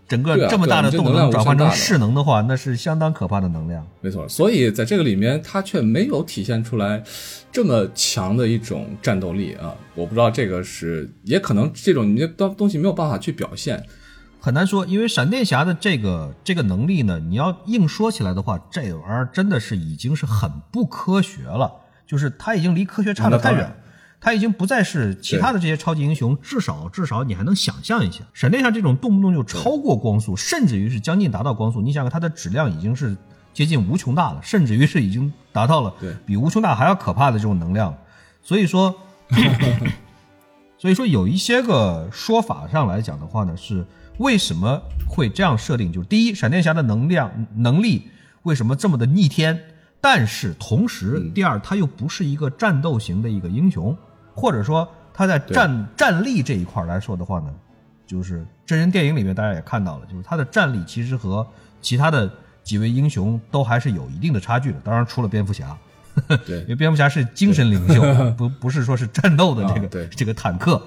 [0.07, 3.85] 整个这么大的动能转换成势能的话，那是相当可怕的能量。
[3.99, 4.27] 没错。
[4.29, 7.03] 所以在这个里面，它却没有体现出来
[7.51, 9.75] 这么强的一种战斗力啊！
[9.95, 13.83] 我不知道这个是，也可能这种你这东东西没有办法去表现。
[14.39, 21.69] 很难说，因为闪电侠的这个这个能力呢，你要硬说起来的话，这玩意儿真的是已经是很不科学了，
[22.05, 23.75] 就是他已经离科学差得太远。
[24.27, 33.15] 他已经不再是其他的这些超级英雄，至少至少你还能想象一下，闪电侠这种动不动就超过光速，甚至于是将近达到光速，你想想它的质量已经是
[33.53, 36.13] 接近无穷大了，甚至于是已经达到了对。
[36.25, 37.97] 比无穷大还要可怕的这种能量，
[38.43, 38.93] 所以说，
[40.77, 43.85] 所以说有一些个说法上来讲的话呢，是
[44.17, 45.89] 为什么会这样设定？
[45.89, 48.09] 就是第一，闪电侠的能量能力
[48.43, 49.57] 为什么这么的逆天？
[50.01, 53.97] 但是同时，第二，他又不是一个战斗型的一个英雄，
[54.37, 57.51] 或者说他在战战力这一块来说的话呢，
[58.05, 61.45] 就是真人电影里面大家也看到了，就是他的战力其实和
[61.81, 62.31] 其他的
[62.63, 64.79] 几位英雄都还是有一定的差距的。
[64.83, 65.75] 当然，除了蝙蝠侠，
[66.45, 66.61] 对。
[66.67, 68.01] 因为蝙蝠侠是精神领袖，
[68.37, 70.81] 不不是说是战斗的这个、 啊这个坦克，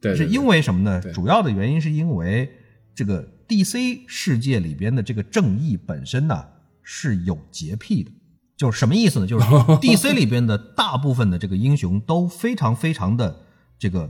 [0.00, 1.00] 对，是因为什么呢？
[1.12, 2.48] 主要的原因是因为
[2.94, 6.44] 这个 DC 世界里边的这个正义本身呢
[6.82, 8.10] 是有洁癖的，
[8.56, 9.26] 就是什么意思呢？
[9.26, 9.44] 就是
[9.82, 13.36] DC 里边的大部分的这个英雄都非常非常的
[13.78, 14.08] 这个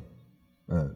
[0.66, 0.90] 呃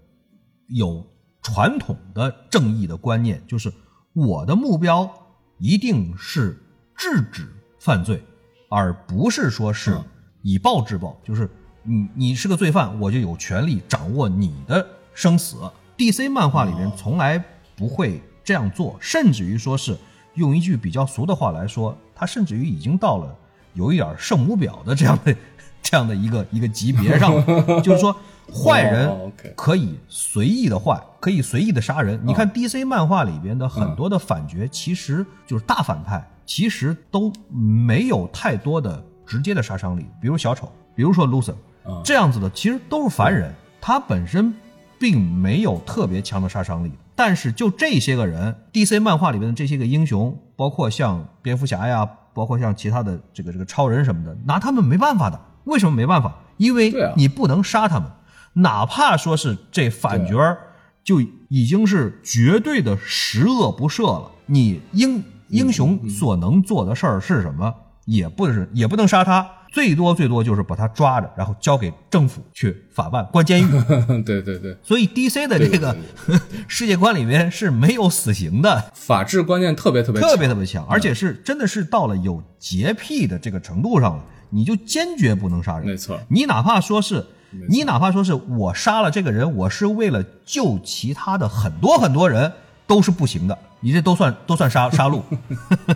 [0.68, 1.06] 有
[1.42, 3.72] 传统的正义的观念，就是
[4.12, 5.10] 我的目标
[5.58, 6.62] 一定是
[6.94, 8.22] 制止犯罪，
[8.68, 10.04] 而不是说是嗯
[10.42, 11.48] 以暴制暴，就是
[11.82, 15.56] 你你是个罪犯，我就有权利掌握你的生死。
[15.96, 17.42] DC 漫画里面从来
[17.74, 19.96] 不会这样做，甚至于说是
[20.38, 23.36] 用一句比较俗的话来说，他甚至于已经到了
[23.74, 25.36] 有一点圣母婊的这样的
[25.82, 28.16] 这样的一个一个级别上了， 就是说
[28.50, 32.18] 坏人可以随意的坏，可以随意的杀人。
[32.24, 41.54] 你看 DC 漫画里边的很多的反角，其实就是大反派，其实都没有太多的直接的杀伤力，比如小丑，比如说 Lucifer
[41.86, 44.54] 嗯这样子的，其实都是凡人，他本身
[44.98, 46.92] 并没有特别强的杀伤力。
[47.18, 55.40] 但是就这些个人，DC 漫画里面的这些个英雄，包括像蝙蝠侠呀，包括像其他的这个这个超人什么的，拿他们没办法的。
[55.64, 56.32] 为什么没办法？
[56.58, 58.08] 因为你不能杀他们，
[58.52, 60.58] 哪怕说是这反角儿
[61.02, 64.30] 就已经是绝对的十恶不赦了。
[64.46, 67.74] 你英英雄所能做的事儿是什么？
[68.04, 73.70] 也不是，也不能杀他，最多最多就是把他抓着，然后交给政府去法办，关监狱。
[74.24, 75.96] 对对对，所以 DC 的这个
[76.66, 85.86] 世界观里面是没有死刑的，法治观念特别特别特别特别强，而且是真的是到了有洁癖的这个程度上了，你就坚决不能杀人。
[85.86, 86.18] 没错。
[86.28, 87.24] 你哪怕说是，
[87.68, 92.52] 你哪怕说是我杀了这个人，我是为了救其他的很多很多人，
[92.86, 93.56] 都是不行的。
[93.80, 95.22] 你这都算都算杀杀戮，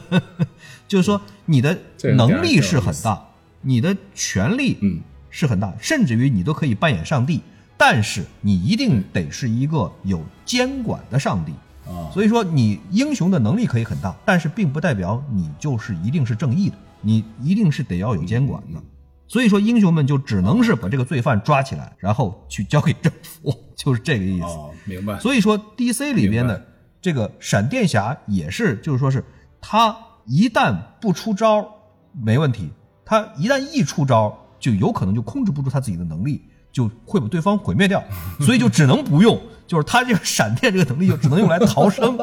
[0.86, 1.76] 就是说你的
[2.16, 3.20] 能力是很大，
[3.62, 5.00] 你的权力嗯
[5.30, 7.40] 是很大，甚至于你都可以扮演上帝，
[7.78, 11.52] 但是你一定得是一个有监管的上帝。
[11.84, 18.80] 啊，所以说，你英雄的能力可以很大，但是并不代表你就是一定是正义的，你一定是得要有监管的。
[19.26, 24.44] 所以说，英雄们就只能是把这个罪犯抓起来，然后去交给政府，就是这个意思。
[24.44, 25.18] 哦，明白。
[25.18, 26.64] 所以说，DC 里边的
[27.00, 29.24] 这个闪电侠也是，就是说是
[29.60, 29.96] 他
[30.26, 31.66] 一旦不出招
[32.12, 32.70] 没问题，
[33.04, 36.42] 他一旦一出招，就有可能就控制不住他自己的能力，
[36.72, 38.02] 就会把对方毁灭掉，
[38.40, 42.16] 所以就只能不用，就是他这个闪电这个能力就只能用来逃生，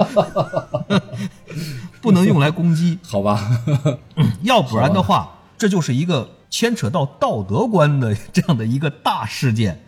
[2.01, 3.49] 不能用来攻击，好吧，
[4.43, 9.79] 要不然的话，这就是一个牵扯到道德观的这样的一个大事件。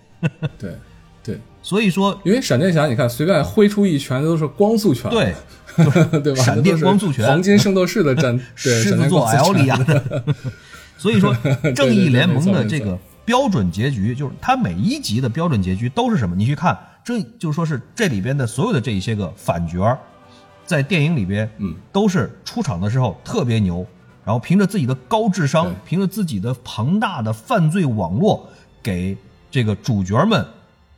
[0.60, 0.76] 对
[1.24, 5.34] 对，所以说，因为闪电侠，你看随便挥出一拳都是光速拳，对，
[6.22, 6.44] 对吧？
[6.44, 10.24] 闪电光速拳黄金圣斗士的战，对，狮子座光速 L 拳里亚的。
[11.02, 11.36] 所以说，
[11.74, 12.96] 正义联盟的这个
[13.26, 16.36] 标准结局，就是它每一集的标准结局都是什么？
[16.36, 19.98] 你去看，这就是说是这里边的所有的这一些个反角，
[20.64, 23.84] 在电影里边，嗯，都是出场的时候特别牛，
[24.24, 28.48] 然后凭着自己的高智商，凭着自己的庞大的犯罪网络，
[28.84, 29.18] 给
[29.50, 30.46] 这个主角们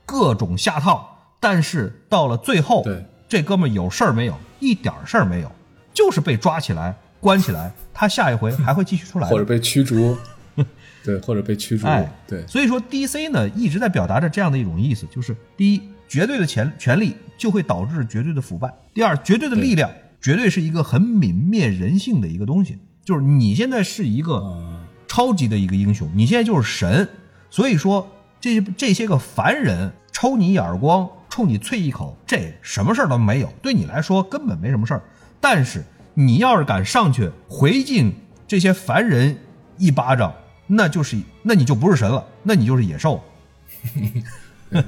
[0.06, 4.36] 各种下套，但是到了最后，对这哥们儿有事儿没有？
[4.60, 5.50] 一点儿事儿没有，
[5.94, 6.94] 就是被抓起来
[7.24, 10.18] 关起来，他下一回还会继续出来，或者被驱逐，
[11.04, 19.90] 对，或者被驱逐哎，对，所以说 DC 呢一直在表达着这样的一种意思，就是第一，绝对的权权力就会导致绝对的腐败；第二，绝对的力量
[20.22, 22.78] 绝对是一个很泯灭人性的一个东西。
[23.04, 27.08] 就是你现在是一个啊，超级的一个英雄，你现在就是神，
[27.50, 28.08] 所以说
[28.40, 35.02] 这这些个凡人抽你一耳光，冲你啐一口，这什么事儿都没有，对你来说根本没什么事儿。
[35.42, 35.84] 但是
[36.16, 38.14] 你要是敢上去回敬
[38.48, 39.38] 这些凡人
[39.78, 40.34] 一巴掌，
[40.68, 43.24] 那就是那你就不是神了，那你就是野兽。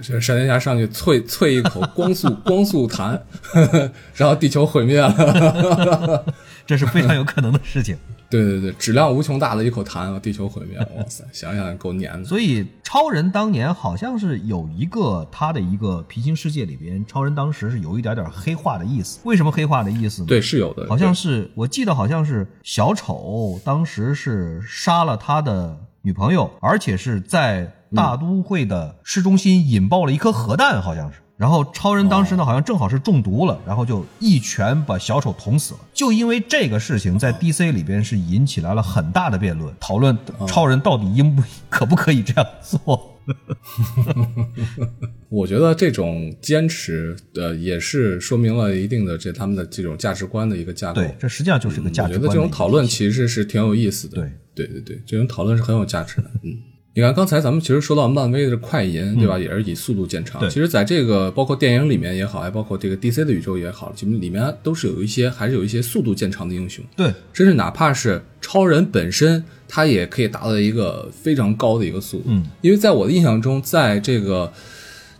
[0.00, 3.22] 这闪电侠上去啐啐一口光速光速弹，
[4.16, 6.24] 然后地球毁灭了。
[6.66, 7.96] 这是非常有可能的事情。
[8.34, 10.76] 对对对，质量无穷大的一口痰，地球毁灭。
[10.76, 12.24] 哇塞，想想够黏的。
[12.24, 19.20] 所以超人当年好像是有一个他的一个平行世界里边，超人当时是有一点点黑化的意思。
[19.24, 20.26] 为什么黑化的意思呢？
[20.26, 20.88] 对，是有的。
[20.88, 31.20] 好像是我记得好像是小丑当时是杀了他的女朋友，而且是在大都会的市中心引爆了一颗核弹，好像是。
[31.36, 35.80] 然后超人当时呢，好像正好是中毒了，然后就一拳把小丑捅死了。
[35.92, 40.16] 就因为这个事情，在 DC 里边是引起来了很大的辩论，讨论
[40.46, 43.10] 超人到底应不可不可以这样做。
[45.28, 51.00] 我觉得这种坚持，呃，也是说明了一定的这他们的这种价值观的一个架构。
[51.00, 52.10] 对，这实际上就是个价值观。
[52.10, 54.16] 我觉得这种讨论其实是挺有意思的。
[54.16, 56.30] 对，对对对，这种讨论是很有价值的。
[56.42, 56.73] 嗯。
[56.96, 59.36] 你看，刚才咱们其实说到漫威的快银，对吧？
[59.36, 60.40] 也是以速度见长。
[60.48, 66.84] 其实，在这个包括电影里面也好，还包括这个 DC 的宇宙也好，其实里面都是有一些，还是有一些速度见长的英雄。
[66.94, 72.26] 对，甚至哪怕是超人本身，他也可以达到一个非常高的一个速度。
[72.28, 74.52] 嗯，因为在我的印象中，在这个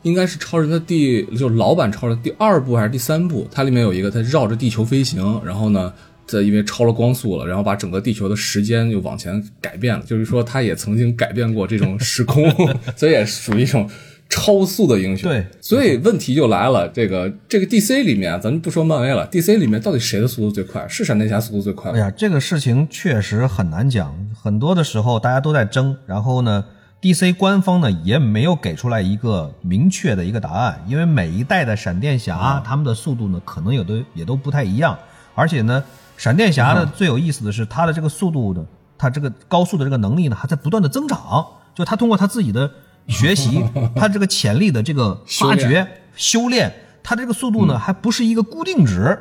[0.03, 5.93] 应该是超人的第，就是老版超人第二部还是第三部，它里面有一个，他绕着地球飞行，然后呢。
[6.27, 12.51] 这因为超了光速了，然后把整个地球的时间又往前改变了，就是说他也曾经改变过这种时空，
[12.97, 13.89] 所以也属于一种
[14.31, 15.31] 超速的英雄。
[15.31, 20.89] 对，所以问题就来了，这个这个 DC 里面，咱们不说漫威了，DC 里面到底谁的速度最快？
[20.89, 21.93] 是闪电侠速度最快？
[21.93, 26.65] 哎呀，这个事情确实很难讲，很多的时候大家都在争，然后呢
[27.03, 34.99] ，DC 官方呢也没有给出来一个明确的一个答案，因为每一代的闪电侠他们的速度呢可能有的也都不太一样，
[35.35, 35.85] 而且呢。
[36.17, 38.65] 闪电侠呢，最有意思的是他的这个速度的，
[38.97, 41.45] 他这个高速的这个能力呢，还在不断的增长。
[41.75, 42.71] 就他通过他自己的
[43.09, 43.65] 学习，
[43.97, 49.19] 他这个潜力的这个发掘、修炼，他这个速度呢，还不是一个固定值。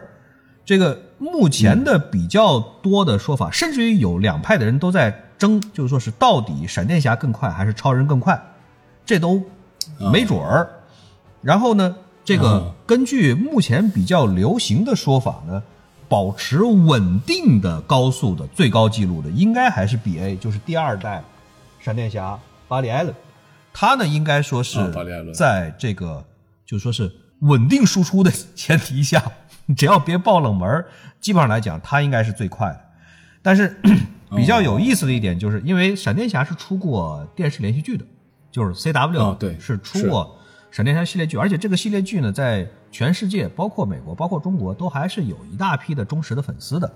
[0.63, 8.39] 这个目前的比较多的说法，甚至于有两派的人都在争，就是说是到底闪电侠更快还是超人更快，
[9.03, 9.41] 这都
[10.11, 10.69] 没准儿。
[11.41, 15.63] 然后呢，这个根据目前比较流行的说法呢。
[16.07, 21.23] 保持稳定的高速的最高记录的，应该还是 B A，就是第二代
[21.79, 23.13] 闪电侠巴里艾伦。
[23.73, 24.77] 他呢，应该说是
[25.33, 26.23] 在这个
[26.65, 29.23] 就说是稳定输出的前提下，
[29.75, 30.85] 只要别爆冷门，
[31.19, 32.79] 基本上来讲，他应该是最快的。
[33.41, 33.75] 但是
[34.35, 38.05] 比较有意思的一点，就是因为闪电侠是出过电视连续剧的，
[38.51, 40.39] 就是 C W 对是出过
[40.71, 46.89] 闪电侠系列剧，而且这个系列剧呢，在全世界，包括美国，包括中国，都还是有一大批的忠实的粉丝的。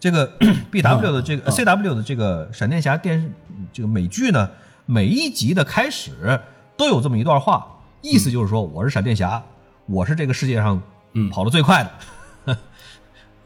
[0.00, 0.26] 这个
[0.68, 3.30] B W 的这个 C W 的这个闪电侠电视
[3.72, 4.50] 这个美剧呢，
[4.84, 6.40] 每一集的开始
[6.76, 7.64] 都有这么一段话，
[8.02, 9.40] 意思就是说我是闪电侠，
[9.86, 10.82] 我是这个世界上
[11.30, 12.58] 跑得最快的。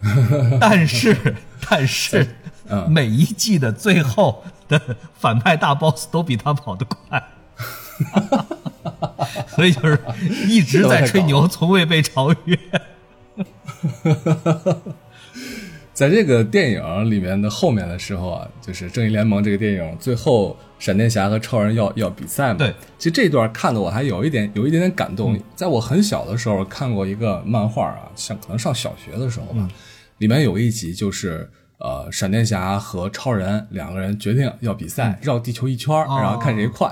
[0.58, 1.36] 但是，
[1.68, 2.26] 但是，
[2.88, 4.80] 每一季的最后的
[5.14, 7.22] 反派大 boss 都比他跑得快。
[9.54, 9.98] 所以就是
[10.48, 12.58] 一直在吹牛，从未被超越。
[15.94, 22.58] 在这个电影里面的后面的时候啊，就是《正义联盟》这个电影最后，闪电侠和超人要要比赛嘛。
[22.58, 25.38] 对，其实这段看的我还有一点有一点点感动。
[25.54, 29.68] 在我很小的时候看过一个漫画啊，像可能上小学的时候吧，
[30.18, 31.48] 里面有一集就是
[31.78, 36.90] 呃，闪电侠和超人两个人决定要比赛，绕地球一圈，然后看谁快。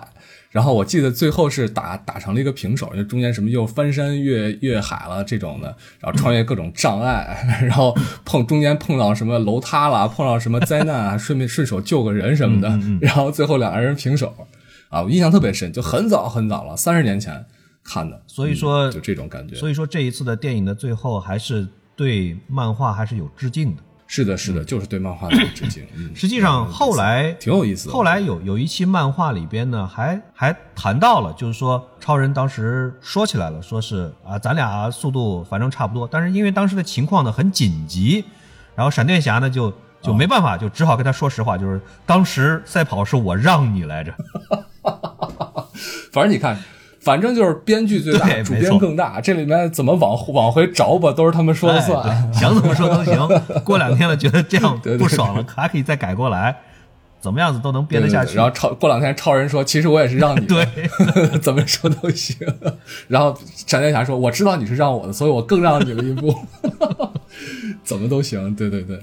[0.50, 12.68] 然后我记得最后是打打成了一个平手，因为中间什么又翻山越越海了这种的，然后穿越各种障碍， 然后碰中间碰到什么楼塌了，碰到什么灾难啊，顺便顺手救个人什么的，
[13.00, 14.34] 然后最后两个人平手，
[14.88, 17.44] 啊，我印象特别深，就很早很早了，三十年前
[17.84, 23.82] 看的，所以说就这种感觉，所以说这一次的电影的最后还是对漫画还是有致敬的。
[24.12, 25.86] 是的，是的，就是对漫画的致敬。
[26.16, 27.88] 实际上后来挺有意思。
[27.90, 38.24] 后来有有一期漫画里边呢，还还谈到了，就是说超人当时说起来了，说是啊，咱俩速度反正差不多，但是因为当时的情况呢很紧急，
[38.74, 44.12] 然后闪电侠呢就就没办法，就只好跟他说实话，就是当时赛跑是我让你来着。
[46.10, 46.58] 反正你看。
[47.00, 49.20] 反正就是编剧最大，主编更大。
[49.20, 53.16] 这里面怎么往往回找吧，都是他们说了算，想怎么说都行。
[53.64, 56.54] 过两天了，觉得这样不爽了，还可以再改过来，
[57.18, 58.36] 怎么样子都能编得下去。
[58.36, 60.66] 然后超过两天，超人说：“其实我也是让你，对，
[61.40, 62.36] 怎么说都行。”
[63.08, 63.34] 然后
[63.66, 66.34] 闪电侠说：“我知道你是让我的，所以我更让你了一步，
[67.82, 69.00] 怎么都行。”对对对。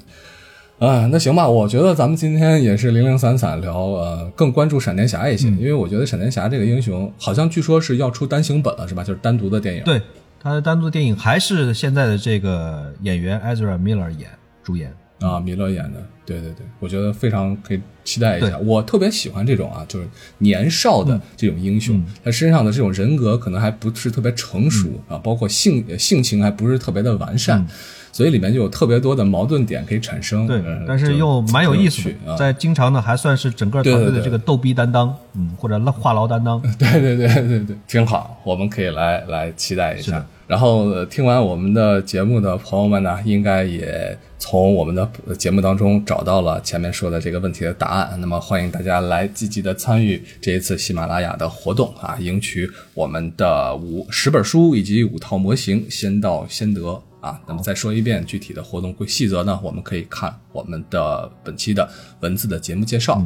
[0.80, 9.04] 啊，那行吧，我觉得咱们今天也是零零散散聊，呃，更关注闪电侠一些，因为我觉得闪电侠这个英雄好像据说是要出单行本了，是吧？
[9.04, 9.84] 就是单独的电影。
[9.84, 10.00] 对，
[10.40, 14.30] 他的单独的电影还是现在的这个演员 Ezra Miller 演
[14.64, 14.94] 主演。
[15.20, 18.56] 啊，米勒演的，对对对，我觉得非常可以期待一下。
[18.60, 20.08] 我特别喜欢这种啊，就是
[20.38, 27.66] 年少的这种英雄，他身上的这种人格可能还不是特别成熟啊，包括性性情还不是特别的完善。
[28.18, 40.26] 所以里面就有特别多的矛盾点可以产生，对，但是又蛮有意思的，在经常呢还算是整个团队的这个逗逼担当，嗯，或者话痨担当， 对对对对对，挺好，我们可以来来期待一下。
[40.48, 45.08] 然后听完我们的节目的朋友们呢，应该也从我们的
[45.38, 48.18] 节目当中找到了前面说的这个问题的答案。
[48.20, 57.00] 那么欢迎大家来积极的参与这一次喜马拉雅的活动啊，赢取我们的五十本书以及五套模型，先到先得。
[57.20, 59.60] 啊，那么再说一遍具体的活动细则呢？
[59.64, 61.88] 我们可以看我们的本期的
[62.20, 63.22] 文字的节目介绍，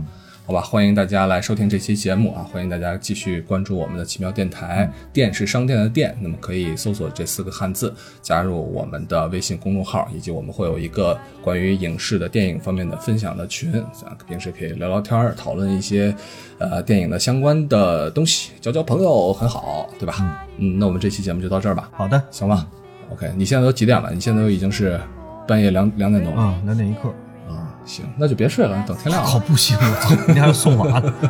[0.46, 0.62] 好吧？
[0.62, 2.44] 欢迎大家来收听这期节目啊！
[2.52, 16.14] 欢迎大家继续关注我们的奇妙电台，电是商店的店，那么可以搜索这四个汉字，加入我们的微信公众号，以及我们会有一个关于影视的电影方面的分享的群，啊，平时可以聊聊天儿，讨论一些
[16.58, 20.46] 呃电影的相关的东西，交交朋友很好，对吧？
[20.58, 21.90] 嗯，那我们这期节目就到这儿吧。
[21.94, 22.68] 好的，行吧。
[23.12, 24.10] OK，你现在都几点了？
[24.14, 25.00] 你现在都已经是
[25.48, 27.10] 半夜两两点钟啊，两点一刻
[27.50, 29.24] 啊，行，那就别睡了，等天亮。
[29.24, 31.14] 好不行，我操，明天还要送娃呢。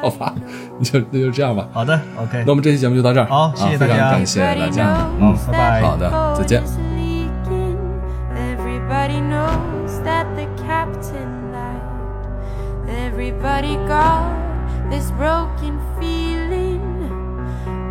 [0.00, 0.34] 好吧，
[0.78, 1.66] 那就那就这样吧。
[1.72, 3.26] 好的，OK，那我们这期节目就到这儿。
[3.26, 5.82] 好，谢谢大家，感谢大家，嗯，拜拜。
[5.82, 6.62] 好的，再见。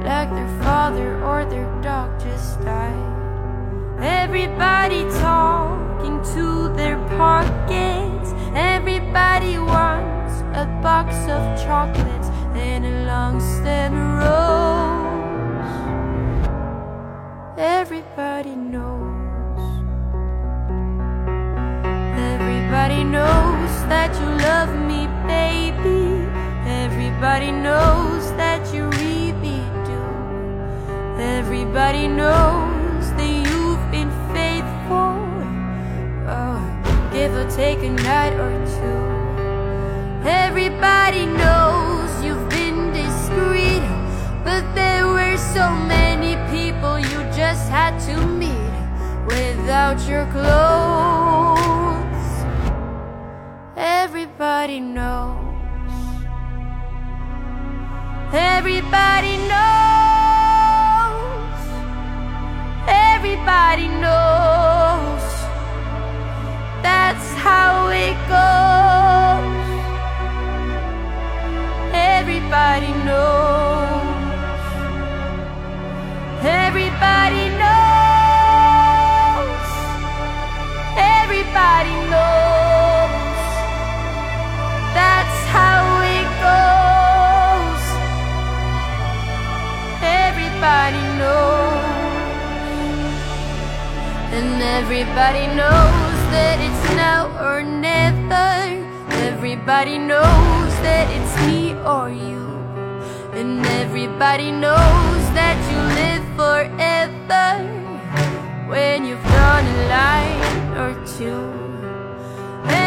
[0.08, 3.08] Like their father or their dog just died.
[4.00, 8.32] Everybody talking to their pockets.
[8.56, 14.88] Everybody wants a box of chocolates and a long stem rose.
[17.58, 19.60] Everybody knows.
[22.32, 26.26] Everybody knows that you love me, baby.
[26.66, 28.90] Everybody knows that you
[31.20, 35.18] Everybody knows that you've been faithful.
[36.30, 36.62] Oh,
[37.12, 40.30] give or take a night or two.
[40.30, 43.82] Everybody knows you've been discreet.
[44.44, 48.76] But there were so many people you just had to meet
[49.26, 51.58] without your clothes.
[53.76, 55.36] Everybody knows.
[58.32, 60.07] Everybody knows.
[62.88, 64.68] Everybody knows
[66.88, 69.68] that's how it goes.
[71.94, 74.04] Everybody knows.
[76.44, 77.87] Everybody knows.
[94.78, 98.50] Everybody knows that it's now or never.
[99.26, 102.46] Everybody knows that it's me or you.
[103.34, 107.50] And everybody knows that you live forever
[108.70, 110.42] when you've drawn a line
[110.84, 111.46] or two.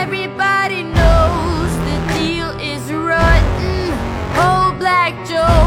[0.01, 3.79] Everybody knows the deal is rotten.
[4.47, 5.67] Old Black Joe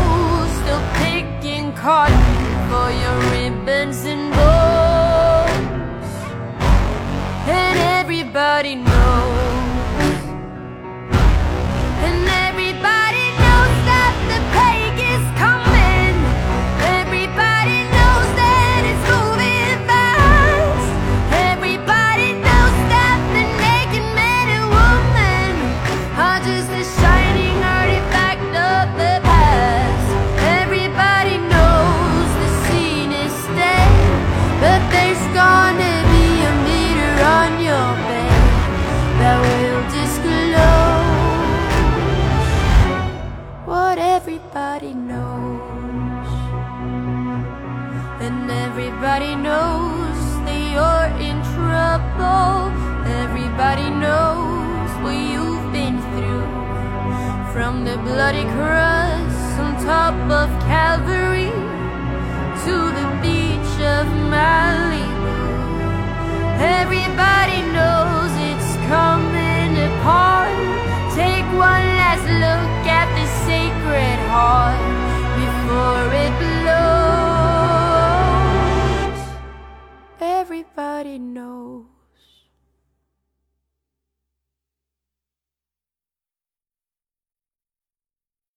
[0.58, 2.34] still picking cotton
[2.70, 4.63] for your ribbons and bows
[8.36, 9.33] everybody knows.
[52.34, 52.68] all.
[53.22, 56.48] Everybody knows what you've been through.
[57.54, 61.52] From the bloody cross on top of Calvary
[62.66, 65.36] to the beach of Malibu.
[66.80, 70.58] Everybody knows it's coming apart.
[71.22, 74.84] Take one last look at the sacred heart
[75.42, 76.84] before it blows.
[80.40, 81.93] Everybody knows.